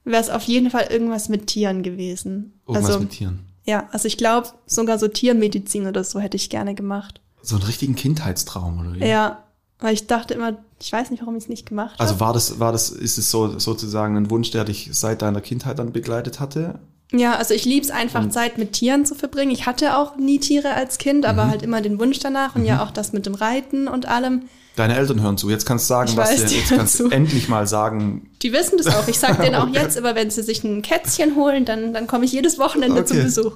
[0.05, 2.53] wäre es auf jeden Fall irgendwas mit Tieren gewesen.
[2.67, 3.41] Irgendwas also, mit Tieren.
[3.65, 7.19] Ja, also ich glaube, sogar so Tiermedizin oder so hätte ich gerne gemacht.
[7.41, 9.05] So einen richtigen Kindheitstraum, oder wie?
[9.05, 9.43] Ja,
[9.79, 12.01] weil ich dachte immer, ich weiß nicht, warum ich es nicht gemacht habe.
[12.01, 15.41] Also war das, war das, ist es so sozusagen ein Wunsch, der dich seit deiner
[15.41, 16.79] Kindheit dann begleitet hatte?
[17.11, 19.51] Ja, also ich liebe es einfach, und Zeit mit Tieren zu verbringen.
[19.51, 21.49] Ich hatte auch nie Tiere als Kind, aber mhm.
[21.51, 22.67] halt immer den Wunsch danach und mhm.
[22.67, 24.43] ja auch das mit dem Reiten und allem.
[24.75, 25.49] Deine Eltern hören zu.
[25.49, 28.29] Jetzt kannst du sagen, ich was weiß, dir, jetzt kannst du endlich mal sagen.
[28.41, 29.07] Die wissen das auch.
[29.07, 32.25] Ich sage denen auch jetzt, aber wenn sie sich ein Kätzchen holen, dann, dann komme
[32.25, 33.05] ich jedes Wochenende okay.
[33.05, 33.53] zum Besuch.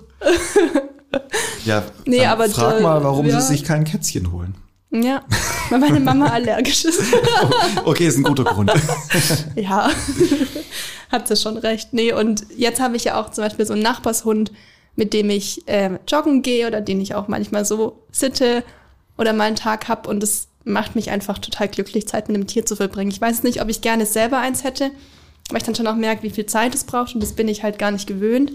[1.65, 3.41] ja, nee, aber frag mal, warum ja.
[3.41, 4.55] sie sich kein Kätzchen holen.
[4.91, 5.23] Ja,
[5.69, 6.99] weil meine Mama allergisch ist.
[7.85, 8.71] okay, ist ein guter Grund.
[9.55, 9.89] ja,
[11.11, 11.93] hat sie schon recht.
[11.93, 14.51] Nee, und jetzt habe ich ja auch zum Beispiel so einen Nachbarshund,
[14.95, 18.63] mit dem ich äh, joggen gehe oder den ich auch manchmal so sitte
[19.17, 22.47] oder mal einen Tag hab und es macht mich einfach total glücklich, Zeit mit einem
[22.47, 23.11] Tier zu verbringen.
[23.11, 24.91] Ich weiß nicht, ob ich gerne selber eins hätte,
[25.49, 27.61] weil ich dann schon auch merke, wie viel Zeit es braucht und das bin ich
[27.61, 28.53] halt gar nicht gewöhnt.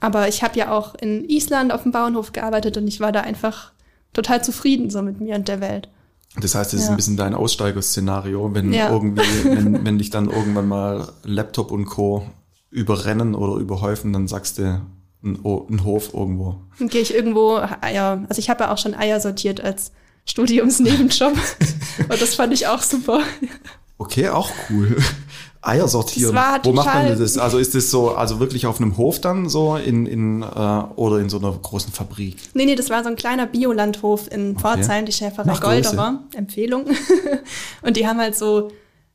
[0.00, 3.22] Aber ich habe ja auch in Island auf dem Bauernhof gearbeitet und ich war da
[3.22, 3.72] einfach
[4.12, 5.88] total zufrieden so mit mir und der Welt.
[6.36, 6.84] Das heißt, das ja.
[6.84, 8.90] ist ein bisschen dein Aussteigerszenario, wenn ja.
[8.90, 12.26] irgendwie, wenn, wenn dich dann irgendwann mal Laptop und Co.
[12.70, 14.80] überrennen oder überhäufen, dann sagst du
[15.22, 16.60] ein, ein Hof irgendwo.
[16.78, 19.92] Dann gehe ich irgendwo Eier, also ich habe ja auch schon Eier sortiert als
[20.26, 21.32] Studiumsnebenjob
[22.08, 23.22] und das fand ich auch super.
[23.96, 24.96] Okay, auch cool.
[25.60, 26.34] Eier sortieren.
[26.62, 27.36] Wo macht man das?
[27.36, 31.18] Also ist das so, also wirklich auf einem Hof dann so in, in äh, oder
[31.18, 32.36] in so einer großen Fabrik?
[32.54, 34.60] Nee, nee, das war so ein kleiner Biolandhof in okay.
[34.60, 36.22] Pforzheim, die Schäferei Golderer.
[36.34, 36.86] Empfehlung.
[37.82, 38.70] und die haben halt so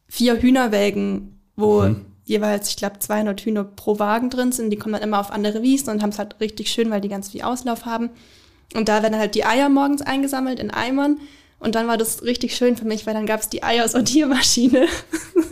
[0.08, 2.06] vier Hühnerwägen, wo mhm.
[2.25, 4.69] jeweils, ich glaube, 200 Hühner pro Wagen drin sind.
[4.69, 7.10] Die kommen dann immer auf andere Wiesen und haben es halt richtig schön, weil die
[7.10, 8.10] ganz viel Auslauf haben.
[8.75, 11.19] Und da werden halt die Eier morgens eingesammelt in Eimern.
[11.63, 14.86] Und dann war das richtig schön für mich, weil dann gab es die Eiersortiermaschine.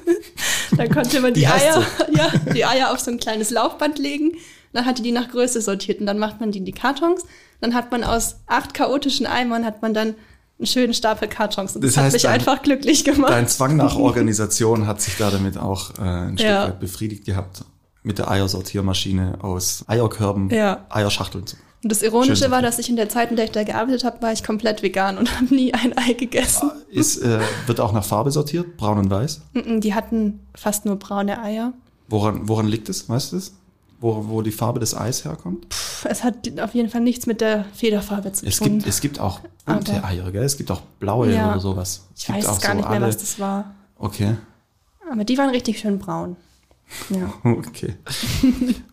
[0.77, 4.33] da konnte man die, die Eier, ja, die Eier auf so ein kleines Laufband legen.
[4.73, 7.23] Dann hat die die nach Größe sortiert und dann macht man die in die Kartons.
[7.61, 10.15] Dann hat man aus acht chaotischen Eimern hat man dann
[10.59, 11.75] einen schönen Stapel Kartons.
[11.75, 13.31] Und das, das heißt, hat mich dein, einfach glücklich gemacht.
[13.31, 16.65] Dein Zwang nach Organisation hat sich da damit auch äh, ein Stück ja.
[16.65, 17.63] weit befriedigt gehabt.
[18.03, 20.85] Mit der Eiersortiermaschine aus Eierkörben, ja.
[20.89, 21.45] Eierschachteln
[21.83, 24.21] und das Ironische war, dass ich in der Zeit, in der ich da gearbeitet habe,
[24.21, 26.69] war ich komplett vegan und habe nie ein Ei gegessen.
[26.71, 28.77] Ah, ist, äh, wird auch nach Farbe sortiert?
[28.77, 29.41] Braun und weiß?
[29.79, 31.73] Die hatten fast nur braune Eier.
[32.07, 33.09] Woran, woran liegt es?
[33.09, 33.53] Weißt du es?
[33.99, 35.69] Wo, wo die Farbe des Eis herkommt?
[35.69, 38.79] Puh, es hat auf jeden Fall nichts mit der Federfarbe zu es tun.
[38.79, 40.43] Gibt, es gibt auch bunte Eier, gell?
[40.43, 42.07] Es gibt auch blaue ja, oder sowas.
[42.15, 43.07] Es ich weiß auch gar so nicht mehr, alle...
[43.07, 43.73] was das war.
[43.97, 44.35] Okay.
[45.11, 46.35] Aber die waren richtig schön braun.
[47.09, 47.33] Ja.
[47.51, 47.95] okay.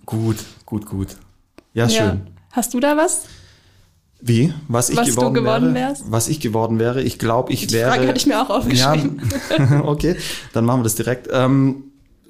[0.07, 1.17] gut, gut, gut.
[1.75, 2.23] Ja, schön.
[2.25, 2.38] Ja.
[2.59, 3.23] Hast du da was?
[4.21, 4.53] Wie?
[4.67, 5.91] Was ich was geworden, du geworden wäre?
[5.91, 6.11] Wärst?
[6.11, 7.05] Was ich geworden wäre?
[7.05, 7.93] Ich glaube, ich Die wäre.
[7.93, 9.23] Die Frage hatte ich mir auch aufgeschrieben.
[9.57, 10.17] Ja, okay,
[10.53, 11.29] dann machen wir das direkt.
[11.31, 11.85] Ähm,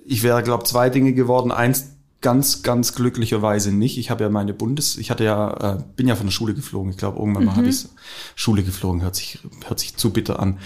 [0.05, 1.51] ich wäre, glaube zwei Dinge geworden.
[1.51, 3.97] Eins, ganz, ganz glücklicherweise nicht.
[3.97, 6.91] Ich habe ja meine Bundes, ich hatte ja, äh, bin ja von der Schule geflogen.
[6.91, 7.57] Ich glaube, irgendwann mal mhm.
[7.57, 7.87] habe ich
[8.35, 10.59] Schule geflogen, hört sich, hört sich zu bitter an.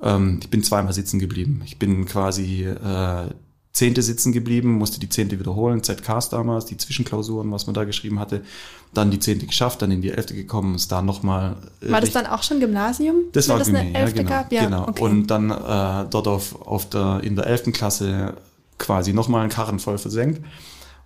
[0.00, 1.60] Ähm, ich bin zweimal sitzen geblieben.
[1.64, 3.26] Ich bin quasi äh,
[3.78, 8.18] Zehnte sitzen geblieben, musste die Zehnte wiederholen, ZKs damals, die Zwischenklausuren, was man da geschrieben
[8.18, 8.42] hatte.
[8.92, 11.54] Dann die Zehnte geschafft, dann in die Elfte gekommen, ist da nochmal.
[11.80, 13.16] Äh, war das dann auch schon Gymnasium?
[13.32, 14.28] Das war das Gymnasium, ja, genau.
[14.28, 14.52] Gab?
[14.52, 14.88] Ja, genau.
[14.88, 15.02] Okay.
[15.04, 18.34] Und dann äh, dort auf, auf der, in der elften Klasse
[18.78, 20.44] quasi nochmal einen Karren voll versenkt.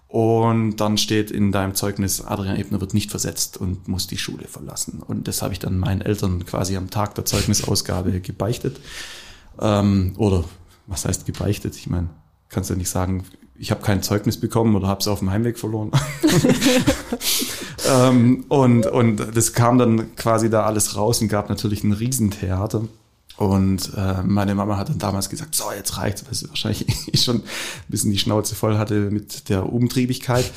[0.08, 4.48] Und dann steht in deinem Zeugnis, Adrian Ebner wird nicht versetzt und muss die Schule
[4.48, 5.02] verlassen.
[5.06, 8.80] Und das habe ich dann meinen Eltern quasi am Tag der Zeugnisausgabe gebeichtet.
[9.60, 10.44] Ähm, oder
[10.86, 11.76] was heißt gebeichtet?
[11.76, 12.08] Ich meine,
[12.52, 13.24] kannst ja nicht sagen,
[13.58, 15.92] ich habe kein Zeugnis bekommen oder habe es auf dem Heimweg verloren.
[17.88, 22.82] ähm, und, und das kam dann quasi da alles raus und gab natürlich ein Riesentheater.
[23.36, 27.22] Und äh, meine Mama hat dann damals gesagt, so, jetzt reicht's, weil sie wahrscheinlich ich
[27.24, 27.42] schon ein
[27.88, 30.50] bisschen die Schnauze voll hatte mit der Umtriebigkeit.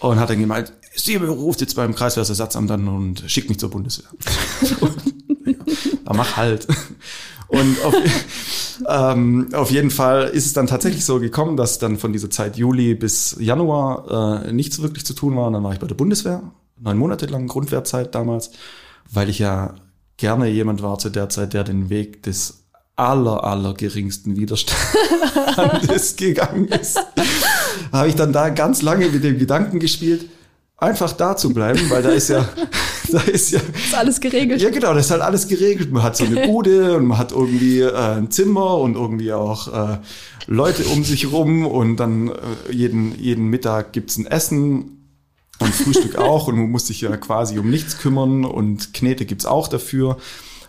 [0.00, 4.10] Und hat dann gemeint, sie ruft jetzt beim Kreiswehrersatzamt an und schickt mich zur Bundeswehr.
[5.46, 6.66] ja, mach halt.
[7.48, 7.94] Und auf,
[8.88, 12.56] ähm, auf jeden Fall ist es dann tatsächlich so gekommen, dass dann von dieser Zeit
[12.56, 15.46] Juli bis Januar äh, nichts wirklich zu tun war.
[15.46, 16.42] Und dann war ich bei der Bundeswehr,
[16.80, 18.50] neun Monate lang Grundwehrzeit damals,
[19.10, 19.74] weil ich ja
[20.16, 22.64] gerne jemand war zu der Zeit, der den Weg des
[22.96, 27.00] aller, aller geringsten Widerstandes gegangen ist.
[27.92, 30.28] Habe ich dann da ganz lange mit dem Gedanken gespielt,
[30.76, 32.48] einfach da zu bleiben, weil da ist ja,
[33.12, 33.60] da ist ja.
[33.60, 34.60] Ist alles geregelt.
[34.60, 35.92] Ja, genau, das ist halt alles geregelt.
[35.92, 39.68] Man hat so eine Bude und man hat irgendwie äh, ein Zimmer und irgendwie auch
[39.68, 39.98] äh,
[40.46, 45.08] Leute um sich rum und dann äh, jeden, jeden Mittag gibt's ein Essen
[45.58, 49.46] und Frühstück auch und man muss sich ja quasi um nichts kümmern und Knete gibt's
[49.46, 50.18] auch dafür.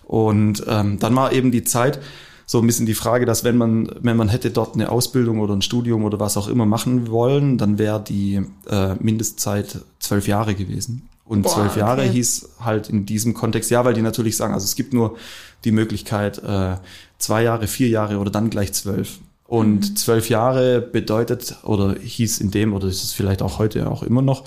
[0.03, 1.99] Und ähm, dann war eben die Zeit,
[2.45, 5.55] so ein bisschen die Frage, dass wenn man, wenn man hätte dort eine Ausbildung oder
[5.55, 10.53] ein Studium oder was auch immer machen wollen, dann wäre die äh, Mindestzeit zwölf Jahre
[10.53, 11.09] gewesen.
[11.25, 12.11] Und Boah, zwölf Jahre okay.
[12.11, 15.17] hieß halt in diesem Kontext, ja, weil die natürlich sagen, also es gibt nur
[15.63, 16.75] die Möglichkeit, äh,
[17.17, 19.17] zwei Jahre, vier Jahre oder dann gleich zwölf.
[19.47, 19.95] Und mhm.
[19.95, 24.21] zwölf Jahre bedeutet, oder hieß in dem, oder ist es vielleicht auch heute auch immer
[24.21, 24.43] noch,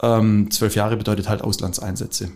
[0.00, 2.30] ähm, zwölf Jahre bedeutet halt Auslandseinsätze.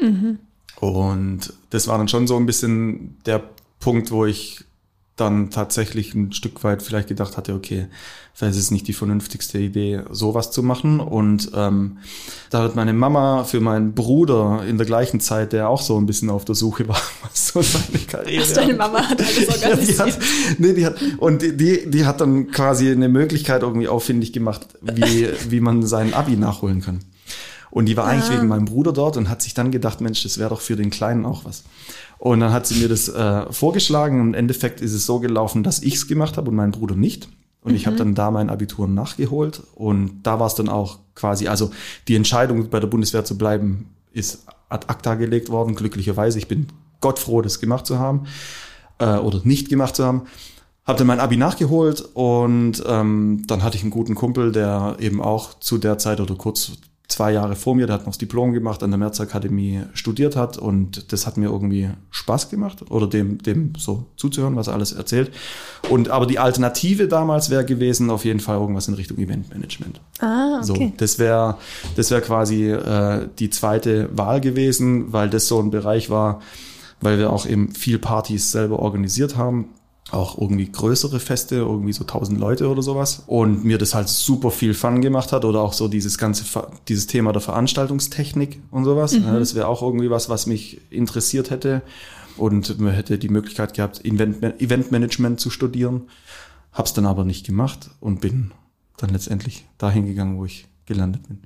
[0.00, 0.38] Mhm.
[0.76, 3.42] Und das war dann schon so ein bisschen der
[3.80, 4.64] Punkt, wo ich
[5.20, 7.88] dann tatsächlich ein Stück weit vielleicht gedacht hatte, okay,
[8.32, 10.98] vielleicht ist es nicht die vernünftigste Idee, sowas zu machen.
[10.98, 11.98] Und ähm,
[12.48, 16.06] da hat meine Mama für meinen Bruder in der gleichen Zeit, der auch so ein
[16.06, 18.44] bisschen auf der Suche war, was so seine Karriere.
[18.48, 19.98] Ach, deine Mama hat alles organisiert.
[20.00, 23.88] Ja, die hat, nee, die hat, und die, die hat dann quasi eine Möglichkeit irgendwie
[23.88, 27.00] auffindig gemacht, wie, wie man seinen Abi nachholen kann.
[27.70, 30.38] Und die war eigentlich wegen meinem Bruder dort und hat sich dann gedacht, Mensch, das
[30.38, 31.62] wäre doch für den Kleinen auch was.
[32.20, 34.20] Und dann hat sie mir das äh, vorgeschlagen.
[34.20, 37.30] Im Endeffekt ist es so gelaufen, dass ich es gemacht habe und mein Bruder nicht.
[37.62, 37.76] Und mhm.
[37.76, 39.62] ich habe dann da mein Abitur nachgeholt.
[39.74, 41.70] Und da war es dann auch quasi, also
[42.08, 46.36] die Entscheidung bei der Bundeswehr zu bleiben, ist ad acta gelegt worden, glücklicherweise.
[46.38, 46.66] Ich bin
[47.00, 48.26] Gott froh, das gemacht zu haben
[48.98, 50.24] äh, oder nicht gemacht zu haben.
[50.84, 55.22] Habe dann mein Abi nachgeholt und ähm, dann hatte ich einen guten Kumpel, der eben
[55.22, 56.72] auch zu der Zeit oder kurz
[57.10, 60.58] zwei Jahre vor mir, der hat noch das Diplom gemacht, an der Märzakademie studiert hat
[60.58, 64.92] und das hat mir irgendwie Spaß gemacht oder dem, dem so zuzuhören, was er alles
[64.92, 65.30] erzählt.
[65.88, 70.00] Und aber die Alternative damals wäre gewesen, auf jeden Fall irgendwas in Richtung Eventmanagement.
[70.20, 70.86] Ah, okay.
[70.88, 71.58] So, das wäre
[71.96, 76.40] das wäre quasi äh, die zweite Wahl gewesen, weil das so ein Bereich war,
[77.00, 79.68] weil wir auch eben viel Partys selber organisiert haben
[80.12, 83.22] auch irgendwie größere Feste, irgendwie so tausend Leute oder sowas.
[83.26, 86.44] Und mir das halt super viel Fun gemacht hat oder auch so dieses ganze,
[86.88, 89.12] dieses Thema der Veranstaltungstechnik und sowas.
[89.12, 89.24] Mhm.
[89.24, 91.82] Ja, das wäre auch irgendwie was, was mich interessiert hätte.
[92.36, 96.02] Und man hätte die Möglichkeit gehabt, Event, Eventmanagement zu studieren.
[96.72, 98.52] Hab's dann aber nicht gemacht und bin
[98.96, 101.38] dann letztendlich dahin gegangen, wo ich gelandet bin.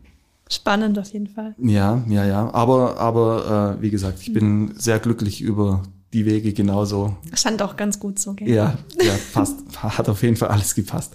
[0.50, 1.54] Spannend auf jeden Fall.
[1.58, 2.52] Ja, ja, ja.
[2.52, 5.82] Aber, aber äh, wie gesagt, ich bin sehr glücklich über
[6.14, 7.16] die Wege genauso.
[7.34, 8.34] Stand auch ganz gut so.
[8.34, 8.48] Gell?
[8.48, 9.56] Ja, ja, passt.
[9.76, 11.12] Hat auf jeden Fall alles gepasst.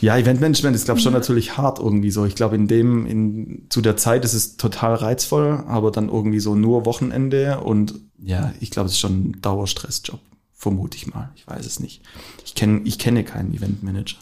[0.00, 1.18] Ja, Eventmanagement ist, glaube ich, schon ja.
[1.18, 2.24] natürlich hart irgendwie so.
[2.24, 6.40] Ich glaube, in dem, in, zu der Zeit ist es total reizvoll, aber dann irgendwie
[6.40, 10.20] so nur Wochenende und ja, ich glaube, es ist schon ein Dauerstressjob.
[10.54, 11.30] Vermute ich mal.
[11.36, 12.02] Ich weiß es nicht.
[12.44, 14.16] Ich kenne, ich kenne keinen Eventmanager.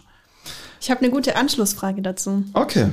[0.80, 2.44] Ich habe eine gute Anschlussfrage dazu.
[2.52, 2.88] Okay.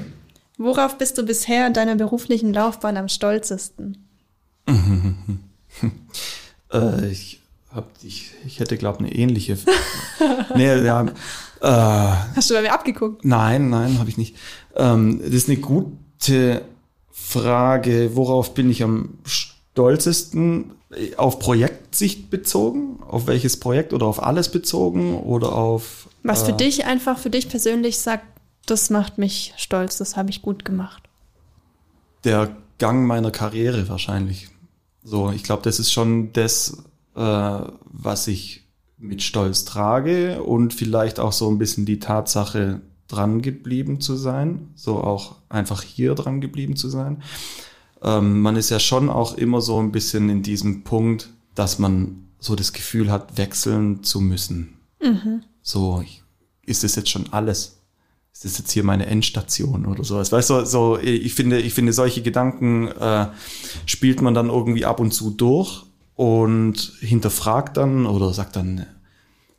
[0.57, 4.07] Worauf bist du bisher in deiner beruflichen Laufbahn am stolzesten?
[6.73, 7.41] Äh, ich,
[7.73, 9.57] hab, ich, ich hätte, glaube eine ähnliche.
[10.55, 11.05] nee, ja,
[11.63, 13.23] äh, Hast du bei mir abgeguckt?
[13.23, 14.35] Nein, nein, habe ich nicht.
[14.75, 16.61] Ähm, das ist eine gute
[17.11, 18.11] Frage.
[18.15, 20.71] Worauf bin ich am stolzesten?
[21.17, 22.99] Auf Projektsicht bezogen?
[23.07, 26.09] Auf welches Projekt oder auf alles bezogen oder auf.
[26.21, 28.25] Was für äh, dich einfach für dich persönlich sagt,
[28.65, 31.03] das macht mich stolz, das habe ich gut gemacht.
[32.25, 34.49] Der Gang meiner Karriere wahrscheinlich.
[35.03, 36.83] So, ich glaube, das ist schon das,
[37.15, 38.63] äh, was ich
[38.97, 44.69] mit Stolz trage und vielleicht auch so ein bisschen die Tatsache, dran geblieben zu sein,
[44.75, 47.21] so auch einfach hier dran geblieben zu sein.
[48.01, 52.27] Ähm, man ist ja schon auch immer so ein bisschen in diesem Punkt, dass man
[52.39, 54.79] so das Gefühl hat, wechseln zu müssen.
[55.01, 55.43] Mhm.
[55.61, 56.03] So,
[56.65, 57.82] ist das jetzt schon alles?
[58.33, 60.31] Ist das jetzt hier meine Endstation oder sowas?
[60.31, 63.27] Weißt du, so, ich finde, ich finde, solche Gedanken äh,
[63.85, 65.83] spielt man dann irgendwie ab und zu durch
[66.15, 68.87] und hinterfragt dann oder sagt dann,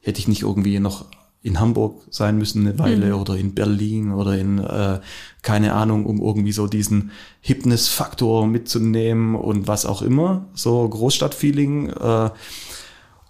[0.00, 1.06] hätte ich nicht irgendwie noch
[1.44, 3.20] in Hamburg sein müssen eine Weile mhm.
[3.20, 5.00] oder in Berlin oder in, äh,
[5.42, 7.10] keine Ahnung, um irgendwie so diesen
[7.42, 11.90] Hipness-Faktor mitzunehmen und was auch immer, so Großstadtfeeling.
[11.90, 12.30] Äh,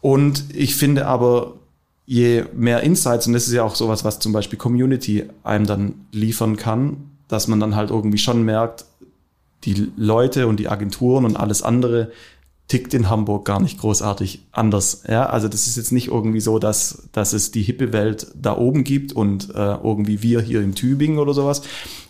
[0.01, 1.55] und ich finde aber,
[2.07, 5.95] je mehr Insights, und das ist ja auch sowas, was zum Beispiel Community einem dann
[6.13, 8.85] liefern kann, dass man dann halt irgendwie schon merkt,
[9.65, 12.11] die Leute und die Agenturen und alles andere
[12.67, 15.03] tickt in Hamburg gar nicht großartig anders.
[15.07, 18.57] Ja, also das ist jetzt nicht irgendwie so, dass, dass es die hippe Welt da
[18.57, 21.61] oben gibt und äh, irgendwie wir hier im Tübingen oder sowas,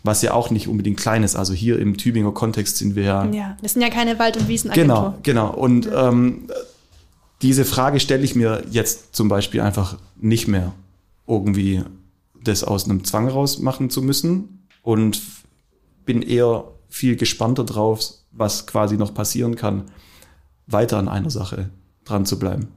[0.04, 1.34] was ja auch nicht unbedingt klein ist.
[1.34, 3.24] Also hier im Tübinger Kontext sind wir ja.
[3.30, 4.70] Ja, das sind ja keine Wald- und Wiesen.
[4.70, 5.52] Genau, genau.
[5.52, 6.44] Und ähm,
[7.42, 10.72] diese Frage stelle ich mir jetzt zum Beispiel einfach nicht mehr,
[11.26, 11.82] irgendwie
[12.42, 15.20] das aus einem Zwang raus machen zu müssen und
[16.04, 19.84] bin eher viel gespannter drauf, was quasi noch passieren kann
[20.66, 21.70] weiter an einer Sache
[22.04, 22.68] dran zu bleiben.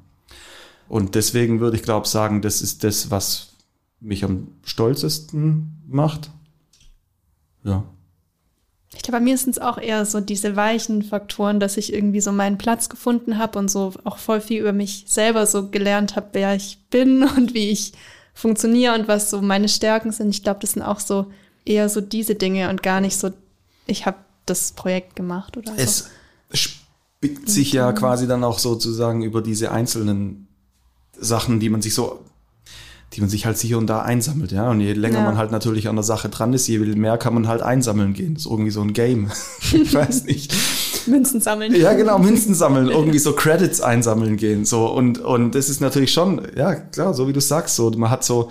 [0.90, 3.54] Und deswegen würde ich glaube sagen, das ist das, was
[4.00, 6.30] mich am stolzesten macht.
[7.64, 7.84] Ja.
[8.98, 12.20] Ich glaube, bei mir sind es auch eher so diese weichen Faktoren, dass ich irgendwie
[12.20, 16.16] so meinen Platz gefunden habe und so auch voll viel über mich selber so gelernt
[16.16, 17.94] habe, wer ich bin und wie ich
[18.34, 20.30] funktioniere und was so meine Stärken sind.
[20.30, 21.28] Ich glaube, das sind auch so
[21.64, 23.32] eher so diese Dinge und gar nicht so,
[23.86, 26.06] ich habe das Projekt gemacht oder es so
[27.20, 30.48] bickt sich ja quasi dann auch sozusagen über diese einzelnen
[31.20, 32.24] Sachen, die man sich so,
[33.14, 34.70] die man sich halt hier und da einsammelt, ja.
[34.70, 35.24] Und je länger ja.
[35.24, 38.34] man halt natürlich an der Sache dran ist, je mehr kann man halt einsammeln gehen.
[38.34, 39.32] Das ist irgendwie so ein Game.
[39.74, 40.54] ich weiß nicht.
[41.08, 41.74] Münzen sammeln.
[41.74, 44.88] Ja, genau, Münzen sammeln, irgendwie so Credits einsammeln gehen, so.
[44.88, 48.24] Und, und das ist natürlich schon, ja, klar, so wie du sagst, so, man hat
[48.26, 48.50] so,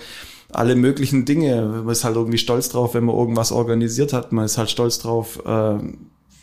[0.53, 1.83] alle möglichen Dinge.
[1.85, 4.33] Man ist halt irgendwie stolz drauf, wenn man irgendwas organisiert hat.
[4.33, 5.79] Man ist halt stolz drauf, äh,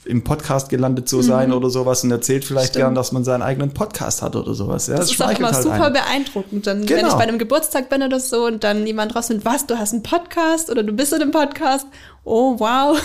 [0.06, 1.56] im Podcast gelandet zu sein mhm.
[1.56, 2.84] oder sowas und erzählt vielleicht Stimmt.
[2.84, 4.88] gern, dass man seinen eigenen Podcast hat oder sowas.
[4.88, 5.94] Ja, das, das ist auch immer halt super ein.
[5.94, 6.68] beeindruckend.
[6.68, 7.00] Dann, genau.
[7.00, 9.94] wenn ich bei einem Geburtstag bin oder so und dann jemand rausfindet, was, du hast
[9.94, 11.88] einen Podcast oder du bist in einem Podcast.
[12.26, 12.98] Oh, wow.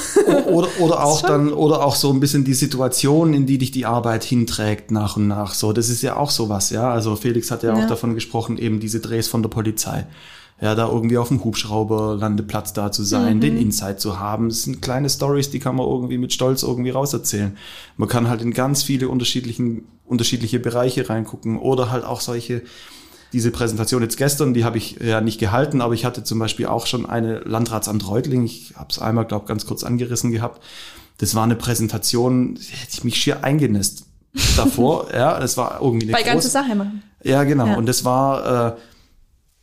[0.46, 3.86] Oder, oder auch dann, oder auch so ein bisschen die Situation, in die dich die
[3.86, 5.54] Arbeit hinträgt nach und nach.
[5.54, 6.90] So, das ist ja auch sowas, ja.
[6.90, 7.82] Also Felix hat ja, ja.
[7.82, 10.06] auch davon gesprochen, eben diese Drehs von der Polizei
[10.60, 13.40] ja, da irgendwie auf dem Hubschrauberlandeplatz da zu sein, mhm.
[13.40, 14.48] den Insight zu haben.
[14.48, 17.56] Das sind kleine Stories, die kann man irgendwie mit Stolz irgendwie rauserzählen.
[17.96, 22.62] Man kann halt in ganz viele unterschiedlichen, unterschiedliche Bereiche reingucken oder halt auch solche,
[23.32, 26.66] diese Präsentation jetzt gestern, die habe ich ja nicht gehalten, aber ich hatte zum Beispiel
[26.66, 30.60] auch schon eine Landratsamt Reutling, ich habe es einmal, glaube ganz kurz angerissen gehabt.
[31.18, 34.06] Das war eine Präsentation, hätte ich mich schier eingenässt
[34.56, 35.08] davor.
[35.12, 37.02] ja, das war irgendwie eine Bei große, ganze Sache machen.
[37.22, 37.66] Ja, genau.
[37.66, 37.76] Ja.
[37.76, 38.76] Und das war äh,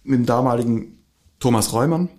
[0.06, 1.00] mit dem damaligen
[1.40, 2.10] Thomas Reumann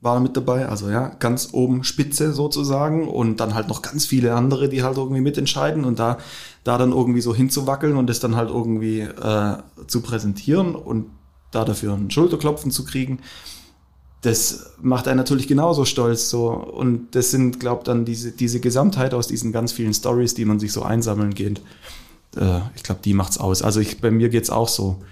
[0.00, 4.34] war mit dabei, also ja, ganz oben Spitze sozusagen und dann halt noch ganz viele
[4.34, 6.18] andere, die halt irgendwie mitentscheiden und da,
[6.62, 11.06] da dann irgendwie so hinzuwackeln und das dann halt irgendwie äh, zu präsentieren und
[11.52, 13.20] da dafür einen Schulterklopfen zu kriegen,
[14.24, 19.14] das macht einen natürlich genauso stolz so und das sind, glaub dann diese diese Gesamtheit
[19.14, 21.60] aus diesen ganz vielen Stories, die man sich so einsammeln geht.
[22.36, 23.62] Äh, ich glaube, die macht's aus.
[23.62, 25.02] Also ich bei mir geht's auch so,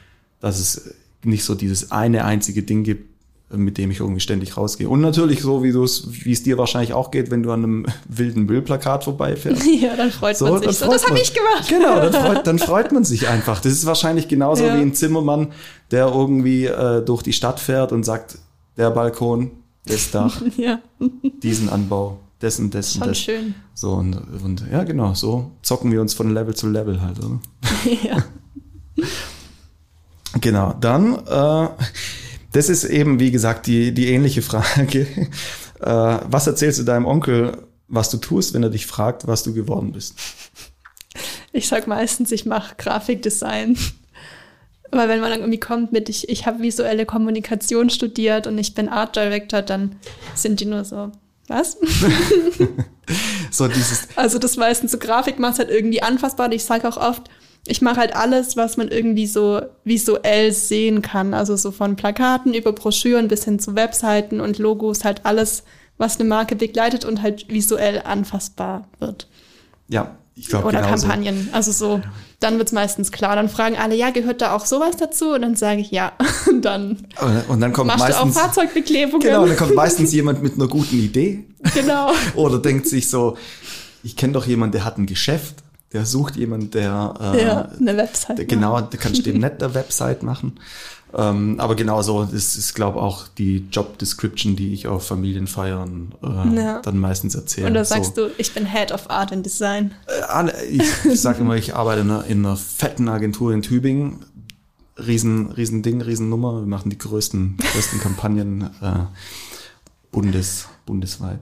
[0.41, 3.13] dass es nicht so dieses eine einzige Ding gibt,
[3.57, 4.89] mit dem ich irgendwie ständig rausgehe.
[4.89, 7.63] Und natürlich so, wie du es, wie es dir wahrscheinlich auch geht, wenn du an
[7.63, 9.63] einem wilden Müllplakat vorbeifährst.
[9.83, 10.79] Ja, dann freut so, man sich.
[10.79, 11.69] So, das habe ich gemacht.
[11.69, 13.61] Genau, dann freut, dann freut man sich einfach.
[13.61, 14.77] Das ist wahrscheinlich genauso ja.
[14.77, 15.49] wie ein Zimmermann,
[15.91, 18.39] der irgendwie äh, durch die Stadt fährt und sagt,
[18.77, 19.51] der Balkon,
[19.87, 20.81] das Dach, ja.
[21.43, 23.19] diesen Anbau, dessen, dessen, Schon das.
[23.19, 23.55] schön.
[23.75, 27.41] So und, und ja, genau, so zocken wir uns von Level zu Level halt, oder?
[28.05, 28.25] Ja.
[30.41, 31.69] Genau, dann, äh,
[32.53, 35.07] das ist eben, wie gesagt, die, die ähnliche Frage.
[35.83, 39.53] Äh, was erzählst du deinem Onkel, was du tust, wenn er dich fragt, was du
[39.53, 40.15] geworden bist?
[41.53, 43.77] Ich sag meistens, ich mache Grafikdesign.
[44.93, 48.75] Aber wenn man dann irgendwie kommt mit, ich, ich habe visuelle Kommunikation studiert und ich
[48.75, 49.97] bin Art Director, dann
[50.37, 51.11] sind die nur so,
[51.49, 51.79] was?
[53.51, 54.09] so dieses.
[54.17, 56.47] Also das meistens so Grafik macht halt irgendwie anfassbar.
[56.47, 57.29] Und ich sage auch oft,
[57.67, 61.33] ich mache halt alles, was man irgendwie so visuell sehen kann.
[61.33, 65.63] Also so von Plakaten über Broschüren bis hin zu Webseiten und Logos, halt alles,
[65.97, 69.29] was eine Marke begleitet und halt visuell anfassbar wird.
[69.89, 71.07] Ja, ich glaube Oder genauso.
[71.07, 71.51] Kampagnen.
[71.53, 72.01] Also so,
[72.41, 73.37] dann wird's meistens klar.
[73.37, 75.33] Dann fragen alle, ja, gehört da auch sowas dazu?
[75.35, 76.13] Und dann sage ich ja.
[76.49, 77.07] Und dann,
[77.49, 79.21] und dann kommt machst meistens, du auch Fahrzeugbeklebungen.
[79.21, 81.45] Genau, und dann kommt meistens jemand mit einer guten Idee.
[81.75, 82.13] Genau.
[82.35, 83.37] Oder denkt sich so,
[84.03, 85.62] ich kenne doch jemanden, der hat ein Geschäft
[85.93, 88.39] der sucht jemand, der äh, ja, eine Website.
[88.39, 90.59] Der, genau, der kannst dem nicht eine Website machen.
[91.15, 96.15] Ähm, aber genauso, das ist, glaube ich, auch die Job Description, die ich auf Familienfeiern
[96.23, 96.81] äh, ja.
[96.81, 97.67] dann meistens erzähle.
[97.67, 98.29] Und da sagst so.
[98.29, 99.93] du, ich bin Head of Art and Design.
[100.07, 104.25] Äh, ich sage immer, ich arbeite in einer, in einer fetten Agentur in Tübingen.
[104.97, 106.61] Riesen, riesen Ding, Riesennummer.
[106.61, 109.07] Wir machen die größten, größten Kampagnen äh,
[110.11, 111.41] bundes, bundesweit.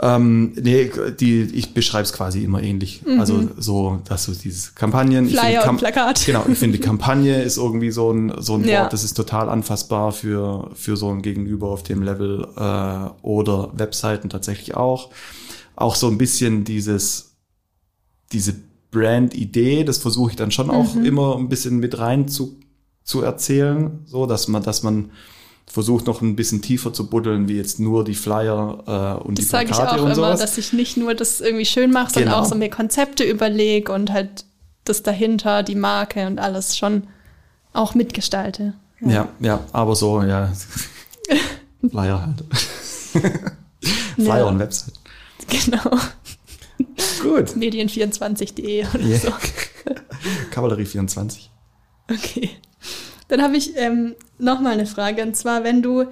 [0.00, 0.90] Ähm, nee,
[1.20, 3.02] die, ich beschreibe es quasi immer ähnlich.
[3.06, 3.20] Mhm.
[3.20, 5.28] Also so, dass so dieses Kampagnen.
[5.28, 6.26] Flyer ich und Plakat.
[6.26, 8.82] Genau, ich finde, Kampagne ist irgendwie so ein, so ein ja.
[8.82, 13.70] Wort, das ist total anfassbar für, für so ein Gegenüber auf dem Level äh, oder
[13.74, 15.10] Webseiten tatsächlich auch.
[15.76, 17.36] Auch so ein bisschen dieses,
[18.32, 18.54] diese
[18.90, 21.04] Brand-Idee, das versuche ich dann schon auch mhm.
[21.04, 22.58] immer ein bisschen mit rein zu,
[23.04, 25.10] zu erzählen, so dass man, dass man
[25.66, 29.46] versucht noch ein bisschen tiefer zu buddeln, wie jetzt nur die Flyer äh, und das
[29.46, 29.76] die Plakate und sowas.
[29.76, 32.42] Das sage ich auch immer, dass ich nicht nur das irgendwie schön mache, sondern genau.
[32.42, 34.44] auch so mir Konzepte überlege und halt
[34.84, 37.04] das dahinter, die Marke und alles schon
[37.72, 38.74] auch mitgestalte.
[39.00, 40.52] Ja, ja, ja aber so, ja.
[41.90, 42.44] Flyer halt.
[44.16, 44.44] Flyer ja.
[44.44, 44.94] und Website.
[45.48, 45.96] Genau.
[47.22, 47.50] Gut.
[47.50, 49.18] Medien24.de oder yeah.
[49.18, 49.28] so.
[50.54, 51.48] Kavallerie24.
[52.10, 52.50] Okay.
[53.28, 55.22] Dann habe ich ähm, noch mal eine Frage.
[55.22, 56.06] Und zwar, wenn du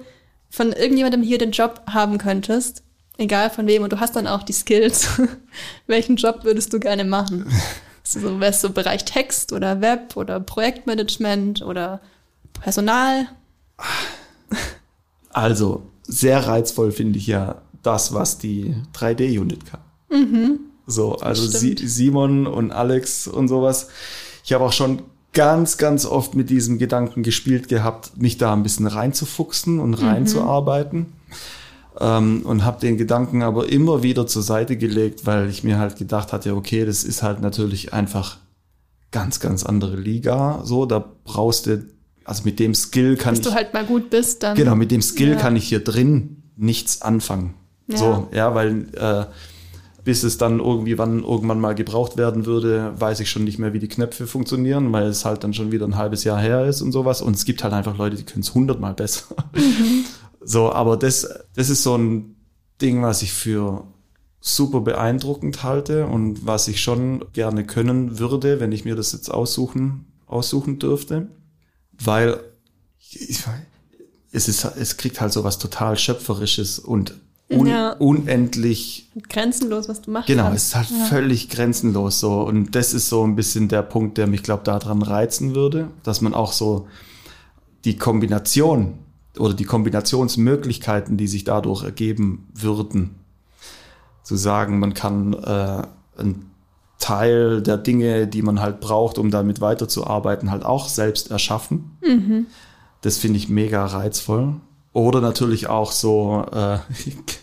[0.49, 2.83] von irgendjemandem hier den Job haben könntest,
[3.17, 5.07] egal von wem, und du hast dann auch die Skills,
[5.87, 7.45] welchen Job würdest du gerne machen?
[8.05, 12.01] Also, wärst du so Bereich Text oder Web oder Projektmanagement oder
[12.61, 13.27] Personal?
[15.29, 19.79] Also, sehr reizvoll finde ich ja das, was die 3D-Unit kann.
[20.09, 20.59] Mhm.
[20.85, 23.87] So, also Simon und Alex und sowas.
[24.43, 25.01] Ich habe auch schon
[25.33, 30.07] ganz, ganz oft mit diesem Gedanken gespielt gehabt, mich da ein bisschen reinzufuchsen und mhm.
[30.07, 30.99] reinzuarbeiten.
[30.99, 31.05] Mhm.
[31.99, 35.95] Ähm, und habe den Gedanken aber immer wieder zur Seite gelegt, weil ich mir halt
[35.97, 38.37] gedacht hatte, okay, das ist halt natürlich einfach
[39.11, 40.61] ganz, ganz andere Liga.
[40.63, 41.85] So, da brauchst du,
[42.25, 43.45] also mit dem Skill kann Dass ich.
[43.45, 44.55] du halt mal gut bist, dann.
[44.55, 45.35] Genau, mit dem Skill ja.
[45.35, 47.53] kann ich hier drin nichts anfangen.
[47.87, 47.97] Ja.
[47.97, 49.25] So, ja, weil äh,
[50.03, 53.73] bis es dann irgendwie wann irgendwann mal gebraucht werden würde, weiß ich schon nicht mehr,
[53.73, 56.81] wie die Knöpfe funktionieren, weil es halt dann schon wieder ein halbes Jahr her ist
[56.81, 57.21] und sowas.
[57.21, 59.35] Und es gibt halt einfach Leute, die können es hundertmal besser.
[59.53, 60.05] Mhm.
[60.45, 61.25] So, aber das,
[61.55, 62.35] das ist so ein
[62.81, 63.87] Ding, was ich für
[64.41, 69.29] super beeindruckend halte und was ich schon gerne können würde, wenn ich mir das jetzt
[69.29, 71.29] aussuchen, aussuchen dürfte.
[71.93, 72.41] Weil
[72.99, 73.41] ich,
[74.33, 77.15] es ist, es kriegt halt so was total Schöpferisches und
[77.57, 77.93] un ja.
[77.93, 80.27] unendlich grenzenlos, was du machst.
[80.27, 80.57] Genau, kannst.
[80.57, 81.05] es ist halt ja.
[81.05, 82.41] völlig grenzenlos so.
[82.41, 86.21] Und das ist so ein bisschen der Punkt, der mich, glaube daran reizen würde, dass
[86.21, 86.87] man auch so
[87.85, 88.99] die Kombination
[89.37, 93.15] oder die Kombinationsmöglichkeiten, die sich dadurch ergeben würden,
[94.23, 95.83] zu sagen, man kann äh,
[96.17, 96.51] einen
[96.99, 101.97] Teil der Dinge, die man halt braucht, um damit weiterzuarbeiten, halt auch selbst erschaffen.
[102.01, 102.45] Mhm.
[103.01, 104.55] Das finde ich mega reizvoll.
[104.93, 106.77] Oder natürlich auch so äh,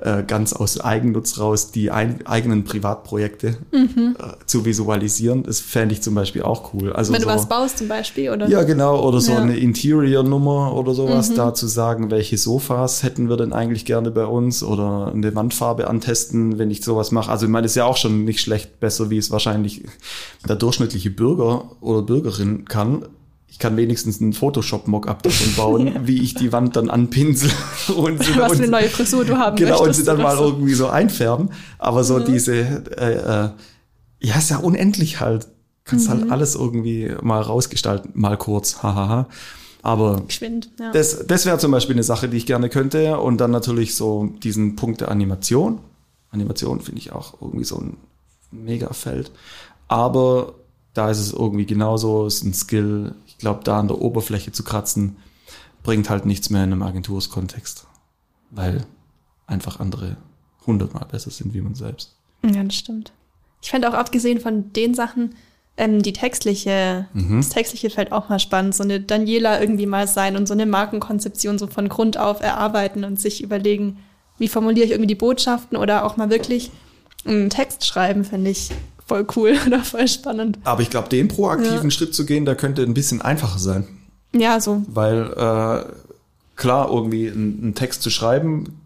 [0.00, 4.16] äh, ganz aus Eigennutz raus die ein, eigenen Privatprojekte mhm.
[4.18, 5.42] äh, zu visualisieren.
[5.42, 6.92] Das fände ich zum Beispiel auch cool.
[6.92, 8.48] Also Wenn so, du was baust zum Beispiel, oder?
[8.48, 9.06] Ja, genau.
[9.06, 9.38] Oder so ja.
[9.38, 11.36] eine Interior-Nummer oder sowas, mhm.
[11.36, 15.88] da zu sagen, welche Sofas hätten wir denn eigentlich gerne bei uns oder eine Wandfarbe
[15.88, 17.30] antesten, wenn ich sowas mache.
[17.30, 19.84] Also ich meine, das ist ja auch schon nicht schlecht, besser, wie es wahrscheinlich
[20.48, 23.04] der durchschnittliche Bürger oder Bürgerin kann
[23.52, 26.06] ich kann wenigstens einen Photoshop-Mockup davon bauen, ja.
[26.06, 27.50] wie ich die Wand dann anpinsel
[27.94, 30.44] und sie, Was für eine neue Frisur du haben Genau, und sie dann mal so.
[30.44, 31.50] irgendwie so einfärben.
[31.78, 32.24] Aber so mhm.
[32.24, 32.54] diese,
[32.96, 33.50] äh, äh,
[34.20, 35.48] ja, ist ja unendlich halt.
[35.84, 36.22] Kannst halt mhm.
[36.22, 39.28] halt alles irgendwie mal rausgestalten, mal kurz, hahaha.
[39.82, 40.90] Aber Geschwind, ja.
[40.92, 43.18] das, das wäre zum Beispiel eine Sache, die ich gerne könnte.
[43.18, 45.80] Und dann natürlich so diesen Punkt der Animation.
[46.30, 47.98] Animation finde ich auch irgendwie so ein
[48.50, 49.30] Mega-Feld.
[49.88, 50.54] Aber
[50.94, 53.14] da ist es irgendwie genauso, ist ein Skill.
[53.42, 55.16] Ich glaube, da an der Oberfläche zu kratzen,
[55.82, 57.88] bringt halt nichts mehr in einem Agenturskontext,
[58.52, 58.86] weil
[59.48, 60.16] einfach andere
[60.64, 62.14] hundertmal besser sind wie man selbst.
[62.44, 63.12] Ja, das stimmt.
[63.60, 65.34] Ich fände auch abgesehen von den Sachen,
[65.76, 67.38] ähm, die textliche, mhm.
[67.38, 70.64] das textliche Feld auch mal spannend, so eine Daniela irgendwie mal sein und so eine
[70.64, 73.98] Markenkonzeption so von Grund auf erarbeiten und sich überlegen,
[74.38, 76.70] wie formuliere ich irgendwie die Botschaften oder auch mal wirklich
[77.24, 78.70] einen Text schreiben, finde ich
[79.12, 80.58] voll cool oder voll spannend.
[80.64, 81.90] Aber ich glaube, den proaktiven ja.
[81.90, 83.86] Schritt zu gehen, da könnte ein bisschen einfacher sein.
[84.34, 84.82] Ja, so.
[84.88, 85.84] Weil äh,
[86.56, 88.78] klar, irgendwie einen Text zu schreiben,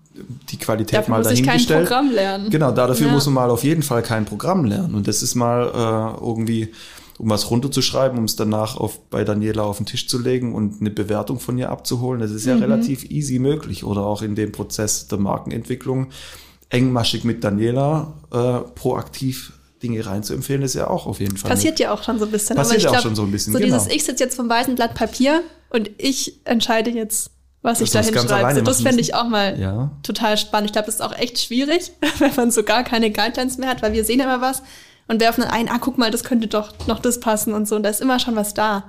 [0.51, 1.55] die Qualität dafür mal dahingestellt.
[1.55, 2.51] Muss ich kein Programm lernen.
[2.51, 3.12] Genau, dafür ja.
[3.12, 4.95] muss man mal auf jeden Fall kein Programm lernen.
[4.95, 6.72] Und das ist mal äh, irgendwie,
[7.18, 10.81] um was runterzuschreiben, um es danach auf, bei Daniela auf den Tisch zu legen und
[10.81, 12.20] eine Bewertung von ihr abzuholen.
[12.20, 12.62] Das ist ja mhm.
[12.62, 13.85] relativ easy möglich.
[13.85, 16.09] Oder auch in dem Prozess der Markenentwicklung
[16.70, 19.53] engmaschig mit Daniela äh, proaktiv
[19.83, 21.51] Dinge reinzuempfehlen, ist ja auch auf jeden Fall.
[21.51, 22.57] Passiert ja auch schon so ein bisschen.
[22.57, 23.53] Passiert ja auch glaub, schon so ein bisschen.
[23.53, 23.77] So genau.
[23.77, 27.31] dieses, ich sitze jetzt vom weißen Blatt Papier und ich entscheide jetzt,
[27.62, 28.62] was ich da hinschreibe.
[28.62, 29.91] Das fände ich auch mal ja.
[30.03, 30.70] total spannend.
[30.70, 33.83] Ich glaube, das ist auch echt schwierig, wenn man so gar keine Guidelines mehr hat,
[33.83, 34.62] weil wir sehen immer was
[35.09, 37.77] und werfen dann ein, ah, guck mal, das könnte doch noch das passen und so.
[37.77, 38.85] Und da ist immer schon was da.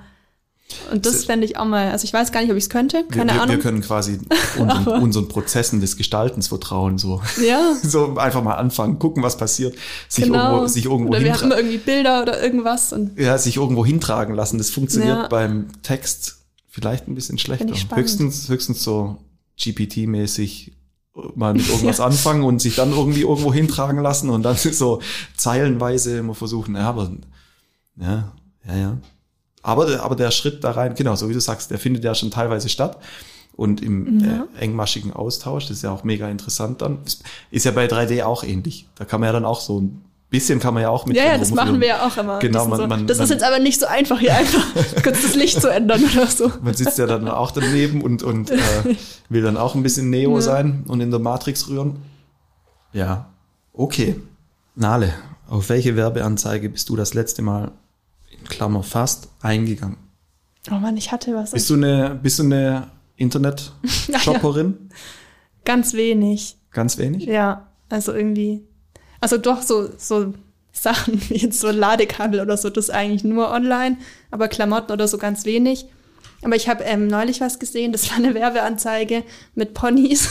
[0.91, 3.05] Und das fände ich auch mal, also ich weiß gar nicht, ob ich es könnte,
[3.05, 3.55] keine wir, Ahnung.
[3.55, 4.19] Wir können quasi
[4.57, 7.21] unseren, unseren, Prozessen des Gestaltens vertrauen, so.
[7.41, 7.73] Ja.
[7.83, 9.75] so einfach mal anfangen, gucken, was passiert,
[10.09, 10.51] sich genau.
[10.51, 13.17] irgendwo, sich irgendwo Oder wir haben irgendwie Bilder oder irgendwas und.
[13.17, 14.57] Ja, sich irgendwo hintragen lassen.
[14.57, 15.27] Das funktioniert ja.
[15.27, 16.37] beim Text
[16.67, 17.73] vielleicht ein bisschen schlechter.
[17.95, 19.17] Höchstens, höchstens so
[19.57, 20.73] GPT-mäßig
[21.35, 22.05] mal mit irgendwas ja.
[22.05, 25.01] anfangen und sich dann irgendwie irgendwo hintragen lassen und dann so
[25.35, 27.11] zeilenweise immer versuchen, ja, aber,
[27.99, 28.33] ja,
[28.67, 28.97] ja, ja.
[29.67, 32.31] Aber, aber der Schritt da rein, genau, so wie du sagst, der findet ja schon
[32.31, 32.97] teilweise statt.
[33.57, 34.47] Und im ja.
[34.55, 36.99] äh, engmaschigen Austausch, das ist ja auch mega interessant dann.
[37.51, 38.87] Ist ja bei 3D auch ähnlich.
[38.95, 41.17] Da kann man ja dann auch so ein bisschen kann man ja auch mit.
[41.17, 42.39] Ja, ja, das machen wir ja auch immer.
[42.39, 42.87] Genau, man, so.
[42.87, 44.63] man, das ist jetzt aber nicht so einfach, hier einfach
[45.03, 46.49] kurz das Licht zu ändern oder so.
[46.61, 48.57] Man sitzt ja dann auch daneben und, und äh,
[49.29, 50.41] will dann auch ein bisschen Neo ja.
[50.41, 51.97] sein und in der Matrix rühren.
[52.93, 53.27] Ja,
[53.73, 54.15] okay.
[54.75, 55.13] Nale,
[55.49, 57.71] auf welche Werbeanzeige bist du das letzte Mal
[58.49, 59.97] Klammer fast eingegangen?
[60.69, 61.51] Oh Mann, ich hatte was.
[61.51, 64.89] Bist du eine, bist du eine Internet-Shopperin?
[65.65, 66.57] Ganz wenig.
[66.71, 67.25] Ganz wenig?
[67.25, 68.67] Ja, also irgendwie
[69.19, 70.33] also doch so, so
[70.71, 73.97] Sachen wie jetzt so Ladekabel oder so, das eigentlich nur online,
[74.31, 75.85] aber Klamotten oder so ganz wenig.
[76.43, 79.23] Aber ich habe ähm, neulich was gesehen, das war eine Werbeanzeige
[79.55, 80.29] mit Ponys.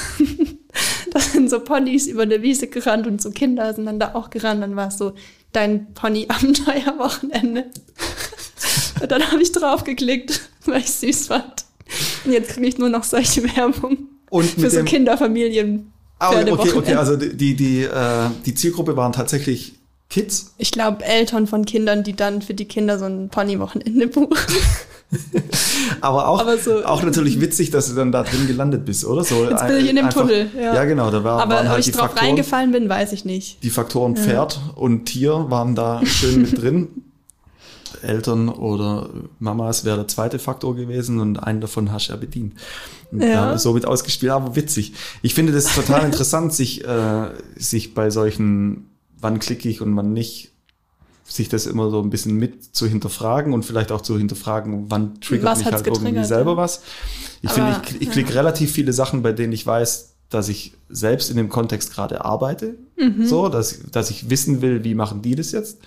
[1.12, 4.30] da sind so Ponys über eine Wiese gerannt und so Kinder sind dann da auch
[4.30, 4.62] gerannt.
[4.62, 5.14] Dann war es so
[5.57, 7.64] dein Pony-Abenteuer-Wochenende.
[9.00, 11.64] und dann habe ich drauf geklickt, weil ich süß fand.
[12.24, 15.92] Und jetzt kriege ich nur noch solche Werbung und für so Kinderfamilien.
[16.18, 19.74] Ah, okay, okay, okay, also die, die, äh, die Zielgruppe waren tatsächlich
[20.09, 20.54] Kids?
[20.59, 24.36] Ich glaube Eltern von Kindern, die dann für die Kinder so ein Pony-Wochenende buchen.
[26.00, 29.22] Aber auch, aber so, auch natürlich witzig, dass du dann da drin gelandet bist, oder?
[29.24, 30.50] So Jetzt bin ich in dem einfach, Tunnel.
[30.57, 30.74] Ja.
[30.74, 31.11] ja, genau.
[31.11, 33.62] Da war, aber waren halt ob ich drauf Faktoren, reingefallen bin, weiß ich nicht.
[33.62, 34.72] Die Faktoren Pferd ja.
[34.74, 36.88] und Tier waren da schön mit drin.
[38.02, 42.54] Eltern oder Mamas wäre der zweite Faktor gewesen und einen davon hast du ja bedient.
[43.11, 43.57] Und ja.
[43.59, 44.92] somit ausgespielt, aber witzig.
[45.22, 48.90] Ich finde das total interessant, sich, äh, sich bei solchen,
[49.20, 50.52] wann klicke ich und wann nicht,
[51.28, 55.20] sich das immer so ein bisschen mit zu hinterfragen und vielleicht auch zu hinterfragen, wann
[55.20, 56.56] triggert was mich halt irgendwie selber ja.
[56.56, 56.82] was.
[57.42, 58.36] Ich finde, ich, ich klicke ja.
[58.36, 62.76] relativ viele Sachen, bei denen ich weiß, dass ich selbst in dem Kontext gerade arbeite,
[62.96, 63.26] mhm.
[63.26, 65.78] so, dass, dass ich wissen will, wie machen die das jetzt.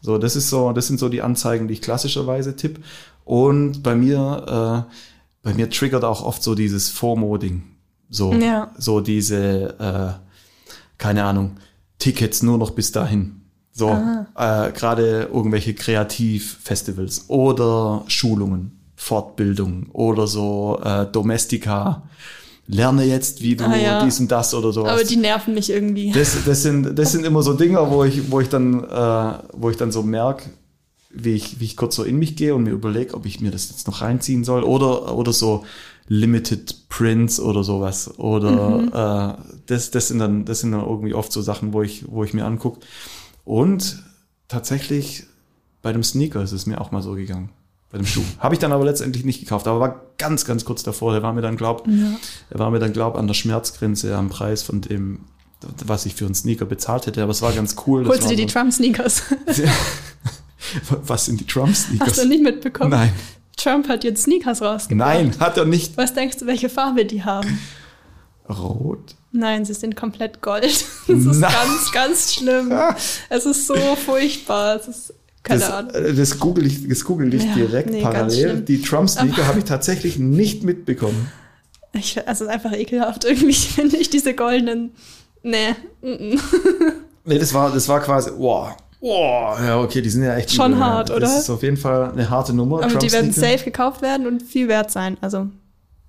[0.00, 2.82] So, das ist so, das sind so die Anzeigen, die ich klassischerweise tipp.
[3.24, 4.94] Und bei mir, äh,
[5.42, 7.62] bei mir triggert auch oft so dieses FOMO-Ding.
[8.10, 8.70] So, ja.
[8.78, 11.56] so diese, äh, keine Ahnung,
[11.98, 13.37] Tickets nur noch bis dahin.
[13.78, 22.02] So, äh, gerade irgendwelche Kreativfestivals oder Schulungen, Fortbildung oder so äh, Domestika
[22.66, 24.04] lerne jetzt, wie du ah, ja.
[24.04, 24.92] dies und das oder sowas.
[24.92, 26.12] Aber die nerven mich irgendwie.
[26.12, 29.70] Das, das, sind, das sind immer so Dinge, wo ich, wo ich dann, äh, wo
[29.70, 30.50] ich dann so merke,
[31.10, 33.50] wie ich, wie ich kurz so in mich gehe und mir überlege, ob ich mir
[33.50, 35.64] das jetzt noch reinziehen soll oder, oder so
[36.08, 38.18] Limited Prints oder sowas.
[38.18, 38.88] Oder mhm.
[38.92, 42.24] äh, das, das sind dann, das sind dann irgendwie oft so Sachen, wo ich, wo
[42.24, 42.80] ich mir angucke.
[43.48, 44.02] Und
[44.46, 45.24] tatsächlich
[45.80, 47.48] bei dem Sneaker ist es mir auch mal so gegangen
[47.90, 48.22] bei dem Schuh.
[48.40, 51.14] Habe ich dann aber letztendlich nicht gekauft, aber war ganz, ganz kurz davor.
[51.14, 52.14] Der war mir dann, glaub, ja.
[52.52, 55.20] der war mir dann, glaub, an der Schmerzgrenze am Preis von dem,
[55.82, 57.22] was ich für einen Sneaker bezahlt hätte.
[57.22, 58.06] Aber es war ganz cool.
[58.06, 59.22] Holst du dir die Trump-Sneakers?
[61.06, 62.06] was sind die Trump-Sneakers?
[62.06, 62.90] Hast du nicht mitbekommen?
[62.90, 63.14] Nein.
[63.56, 65.08] Trump hat jetzt Sneakers rausgebracht.
[65.08, 65.96] Nein, hat er nicht.
[65.96, 67.58] Was denkst du, welche Farbe die haben?
[68.48, 69.14] Rot.
[69.32, 70.64] Nein, sie sind komplett gold.
[71.08, 71.48] Das ist Na.
[71.50, 72.72] ganz, ganz schlimm.
[73.30, 74.76] es ist so furchtbar.
[74.76, 75.94] Es ist keine das, Ahnung.
[75.94, 78.60] Äh, das google ich, das google ich ja, direkt nee, parallel.
[78.60, 81.30] Die Trump-Sneaker habe ich tatsächlich nicht mitbekommen.
[81.92, 84.92] Ich, also einfach ekelhaft irgendwie, finde ich, diese goldenen.
[85.42, 85.74] Nee.
[86.02, 88.76] nee, das war, das war quasi, wow.
[89.00, 91.16] Oh, ja, okay, die sind ja echt schon übel, hart, ja.
[91.16, 91.26] oder?
[91.26, 92.82] Das ist auf jeden Fall eine harte Nummer.
[92.82, 95.16] Aber die werden safe gekauft werden und viel wert sein.
[95.20, 95.46] Also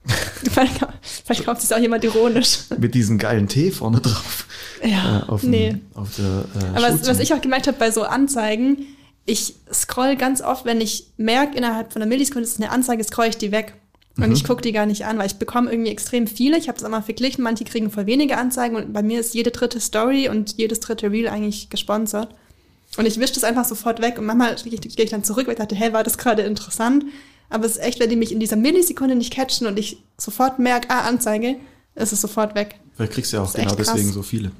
[0.43, 0.79] vielleicht,
[1.25, 2.59] vielleicht kauft sich auch jemand ironisch.
[2.77, 4.45] Mit diesem geilen Tee vorne drauf.
[4.83, 5.71] Ja, äh, auf nee.
[5.71, 8.87] Dem, auf der, äh, Aber was, was ich auch gemerkt habe bei so Anzeigen,
[9.25, 13.27] ich scroll ganz oft, wenn ich merke, innerhalb von einer Millisekunde ist eine Anzeige, scroll
[13.27, 13.73] ich die weg.
[14.17, 14.33] Und mhm.
[14.33, 16.57] ich gucke die gar nicht an, weil ich bekomme irgendwie extrem viele.
[16.57, 19.51] Ich habe es einmal verglichen, manche kriegen voll wenige Anzeigen und bei mir ist jede
[19.51, 22.35] dritte Story und jedes dritte Reel eigentlich gesponsert.
[22.97, 25.59] Und ich wische das einfach sofort weg und manchmal gehe ich dann zurück, weil ich
[25.59, 27.05] dachte, hey, war das gerade interessant?
[27.49, 30.59] Aber es ist echt, wenn die mich in dieser Millisekunde nicht catchen und ich sofort
[30.59, 31.55] merke, ah, Anzeige,
[31.95, 32.79] ist es sofort weg.
[32.95, 34.51] Vielleicht kriegst du ja auch genau deswegen so viele.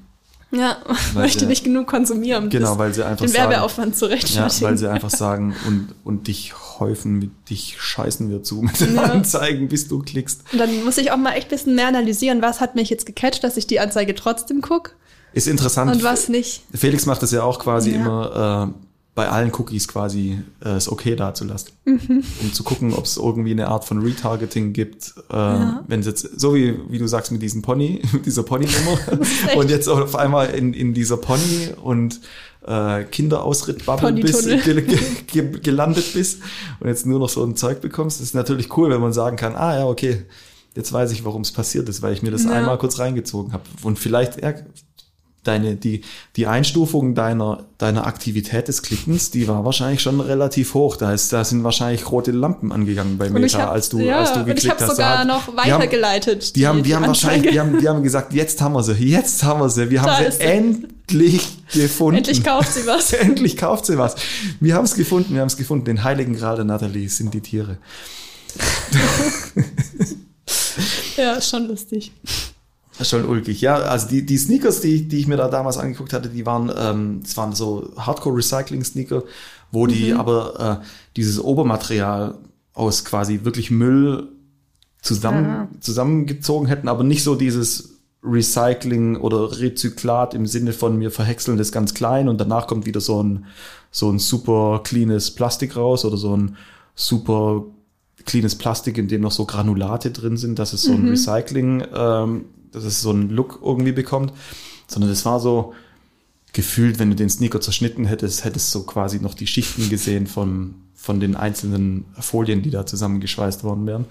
[0.52, 0.78] Ja,
[1.14, 4.78] weil möchte nicht genug konsumieren, um genau, weil sie einfach den Werbeaufwand zu Ja, weil
[4.78, 9.04] sie einfach sagen und, und dich häufen, mit dich scheißen wir zu mit den ja.
[9.04, 10.42] Anzeigen, bis du klickst.
[10.52, 13.06] Und dann muss ich auch mal echt ein bisschen mehr analysieren, was hat mich jetzt
[13.06, 14.94] gecatcht, dass ich die Anzeige trotzdem gucke.
[15.34, 15.92] Ist interessant.
[15.92, 16.64] Und was nicht.
[16.74, 17.98] Felix macht das ja auch quasi ja.
[17.98, 18.89] immer äh,
[19.20, 21.72] bei allen Cookies quasi äh, es okay dazulassen.
[21.84, 22.24] Mhm.
[22.42, 25.14] Um zu gucken, ob es irgendwie eine Art von Retargeting gibt.
[25.30, 25.84] Äh, ja.
[25.90, 28.98] Wenn es jetzt, so wie, wie du sagst, mit diesem Pony, mit dieser Pony-Nummer
[29.58, 32.22] und jetzt auf einmal in, in dieser Pony und
[32.66, 34.86] äh, Kinderausritt-Bubble bist, ge,
[35.28, 36.42] ge, gelandet bist
[36.80, 39.36] und jetzt nur noch so ein Zeug bekommst, das ist natürlich cool, wenn man sagen
[39.36, 40.24] kann, ah ja, okay,
[40.76, 42.52] jetzt weiß ich, warum es passiert ist, weil ich mir das ja.
[42.52, 43.64] einmal kurz reingezogen habe.
[43.84, 44.54] Und vielleicht, ja,
[45.44, 46.02] deine, die,
[46.36, 50.98] die Einstufung deiner, deiner Aktivität des Klickens, die war wahrscheinlich schon relativ hoch.
[50.98, 54.34] Da ist, da sind wahrscheinlich rote Lampen angegangen bei Meta, hab, als du, ja, als
[54.34, 56.56] du geklickt und ich habe sogar noch weitergeleitet.
[56.56, 58.94] Die, haben, die, die haben, wahrscheinlich, die haben, die haben gesagt, jetzt haben wir sie,
[58.94, 62.18] jetzt haben wir sie, wir da haben sie endlich gefunden.
[62.18, 63.14] Endlich kauft sie was.
[63.14, 64.16] endlich kauft sie was.
[64.60, 65.86] Wir haben es gefunden, wir haben es gefunden.
[65.86, 67.78] Den heiligen Gral der Natalie sind die Tiere.
[71.18, 72.12] ja, schon lustig.
[73.00, 73.62] Das ist schon ulkig.
[73.62, 76.70] Ja, also die, die Sneakers, die, die ich mir da damals angeguckt hatte, die waren,
[76.78, 79.24] ähm, das waren so Hardcore-Recycling-Sneaker,
[79.72, 80.20] wo die mhm.
[80.20, 80.86] aber äh,
[81.16, 82.38] dieses Obermaterial
[82.74, 84.28] aus quasi wirklich Müll
[85.02, 85.70] zusammen, ja.
[85.80, 91.72] zusammengezogen hätten, aber nicht so dieses Recycling oder Rezyklat im Sinne von wir verhäckseln das
[91.72, 93.46] ganz klein und danach kommt wieder so ein,
[93.92, 96.58] so ein super cleanes Plastik raus oder so ein
[96.96, 97.64] super
[98.26, 101.10] cleanes Plastik, in dem noch so Granulate drin sind, dass es so ein mhm.
[101.12, 104.34] Recycling ähm, dass es so einen Look irgendwie bekommt,
[104.88, 105.74] sondern es war so
[106.54, 110.28] gefühlt, wenn du den Sneaker zerschnitten hättest, hättest du so quasi noch die Schichten gesehen
[110.28, 114.06] von, von den einzelnen Folien, die da zusammengeschweißt worden wären.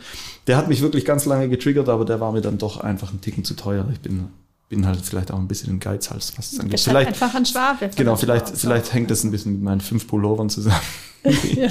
[0.46, 3.20] Der hat mich wirklich ganz lange getriggert, aber der war mir dann doch einfach ein
[3.20, 3.86] Ticken zu teuer.
[3.92, 4.28] Ich bin
[4.68, 6.80] bin halt vielleicht auch ein bisschen ein Geizhals, was es angeht.
[6.80, 7.88] Vielleicht einfach ein Schwabe.
[7.96, 10.76] Genau, vielleicht, vielleicht hängt das ein bisschen mit meinen fünf Pullovern zusammen.
[11.24, 11.68] ja.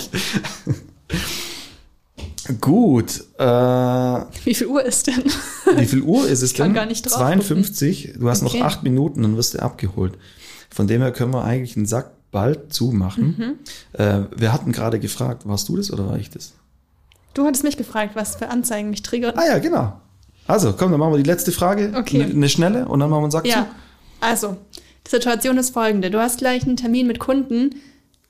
[2.61, 3.23] Gut.
[3.37, 5.23] Äh, wie viel Uhr ist denn?
[5.75, 6.67] Wie viel Uhr ist es ich denn?
[6.67, 8.05] Kann gar nicht drauf 52.
[8.05, 8.21] Gucken.
[8.21, 8.59] Du hast okay.
[8.59, 10.17] noch acht Minuten, dann wirst du abgeholt.
[10.69, 13.35] Von dem her können wir eigentlich einen Sack bald zumachen.
[13.93, 13.99] Mhm.
[13.99, 16.53] Äh, wir hatten gerade gefragt, warst du das oder war ich das?
[17.33, 19.33] Du hattest mich gefragt, was für Anzeigen mich triggern.
[19.37, 19.99] Ah ja, genau.
[20.47, 21.93] Also, komm, dann machen wir die letzte Frage.
[21.95, 22.23] Okay.
[22.23, 23.63] Eine schnelle und dann machen wir einen Sack ja.
[23.63, 23.65] zu.
[24.21, 24.57] Also,
[25.05, 26.09] die Situation ist folgende.
[26.09, 27.75] Du hast gleich einen Termin mit Kunden.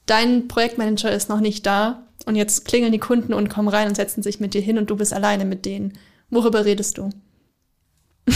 [0.05, 3.95] Dein Projektmanager ist noch nicht da und jetzt klingeln die Kunden und kommen rein und
[3.95, 5.93] setzen sich mit dir hin und du bist alleine mit denen.
[6.29, 7.09] Worüber redest du?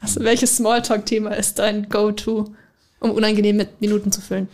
[0.00, 2.54] also, welches Smalltalk-Thema ist dein Go-To,
[3.00, 4.48] um unangenehme Minuten zu füllen?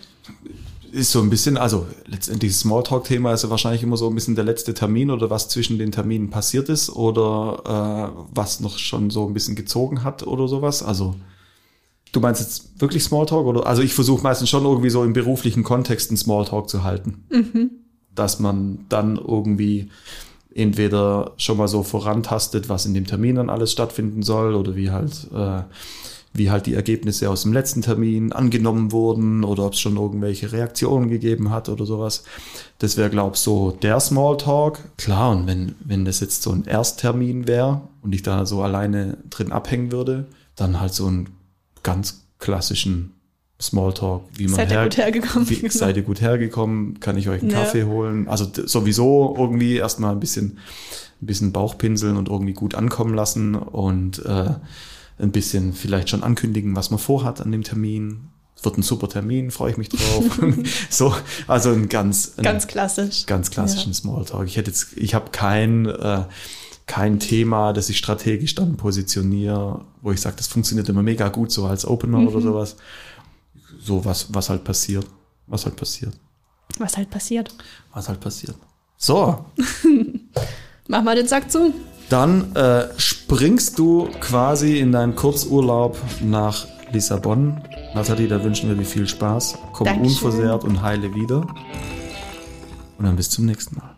[0.93, 4.45] Ist so ein bisschen, also letztendlich Smalltalk-Thema ist ja wahrscheinlich immer so ein bisschen der
[4.45, 9.27] letzte Termin oder was zwischen den Terminen passiert ist oder äh, was noch schon so
[9.27, 10.85] ein bisschen gezogen hat oder sowas.
[10.85, 11.17] Also
[12.15, 13.67] Du meinst jetzt wirklich Smalltalk oder?
[13.67, 17.25] Also ich versuche meistens schon irgendwie so im beruflichen Kontext einen Smalltalk zu halten.
[17.29, 17.71] Mhm.
[18.15, 19.91] Dass man dann irgendwie
[20.55, 24.93] entweder schon mal so vorantastet, was in dem Termin dann alles stattfinden soll oder wie
[24.93, 25.63] halt, äh,
[26.33, 30.53] wie halt die Ergebnisse aus dem letzten Termin angenommen wurden oder ob es schon irgendwelche
[30.53, 32.23] Reaktionen gegeben hat oder sowas.
[32.79, 34.79] Das wäre, glaube ich, so der Smalltalk.
[34.99, 39.19] Klar, und wenn, wenn das jetzt so ein Ersttermin wäre und ich da so alleine
[39.31, 41.27] drin abhängen würde, dann halt so ein
[41.85, 43.13] ganz klassischen
[43.61, 45.49] Smalltalk, wie man seid her, gut hergekommen.
[45.49, 45.73] Wie, genau.
[45.73, 46.99] Seid ihr gut hergekommen?
[46.99, 47.61] Kann ich euch einen ja.
[47.61, 48.27] Kaffee holen?
[48.27, 50.59] Also sowieso irgendwie erstmal ein bisschen,
[51.23, 54.51] ein bisschen Bauchpinseln und irgendwie gut ankommen lassen und äh,
[55.19, 58.29] ein bisschen vielleicht schon ankündigen, was man vorhat an dem Termin.
[58.63, 60.41] Wird ein super Termin, freue ich mich drauf.
[60.91, 61.15] so,
[61.47, 63.95] also ein ganz, ein, ganz klassisch, ganz klassischen ja.
[63.95, 64.47] Smalltalk.
[64.47, 66.25] Ich hätte jetzt, ich habe kein äh,
[66.87, 71.51] kein Thema, das ich strategisch dann positioniere, wo ich sage, das funktioniert immer mega gut,
[71.51, 72.29] so als Opener mhm.
[72.29, 72.77] oder sowas.
[73.81, 75.07] So was, was halt passiert.
[75.47, 76.15] Was halt passiert.
[76.79, 77.55] Was halt passiert.
[77.93, 78.57] Was halt passiert.
[78.97, 79.45] So.
[80.89, 81.73] Mach mal den Sack zu.
[82.11, 87.63] Dann äh, springst du quasi in deinen Kurzurlaub nach Lissabon.
[87.95, 89.59] Nathalie, da wünschen wir dir viel Spaß.
[89.73, 90.29] Komm Dankeschön.
[90.29, 91.47] unversehrt und heile wieder.
[92.99, 93.94] Und dann bis zum nächsten Mal.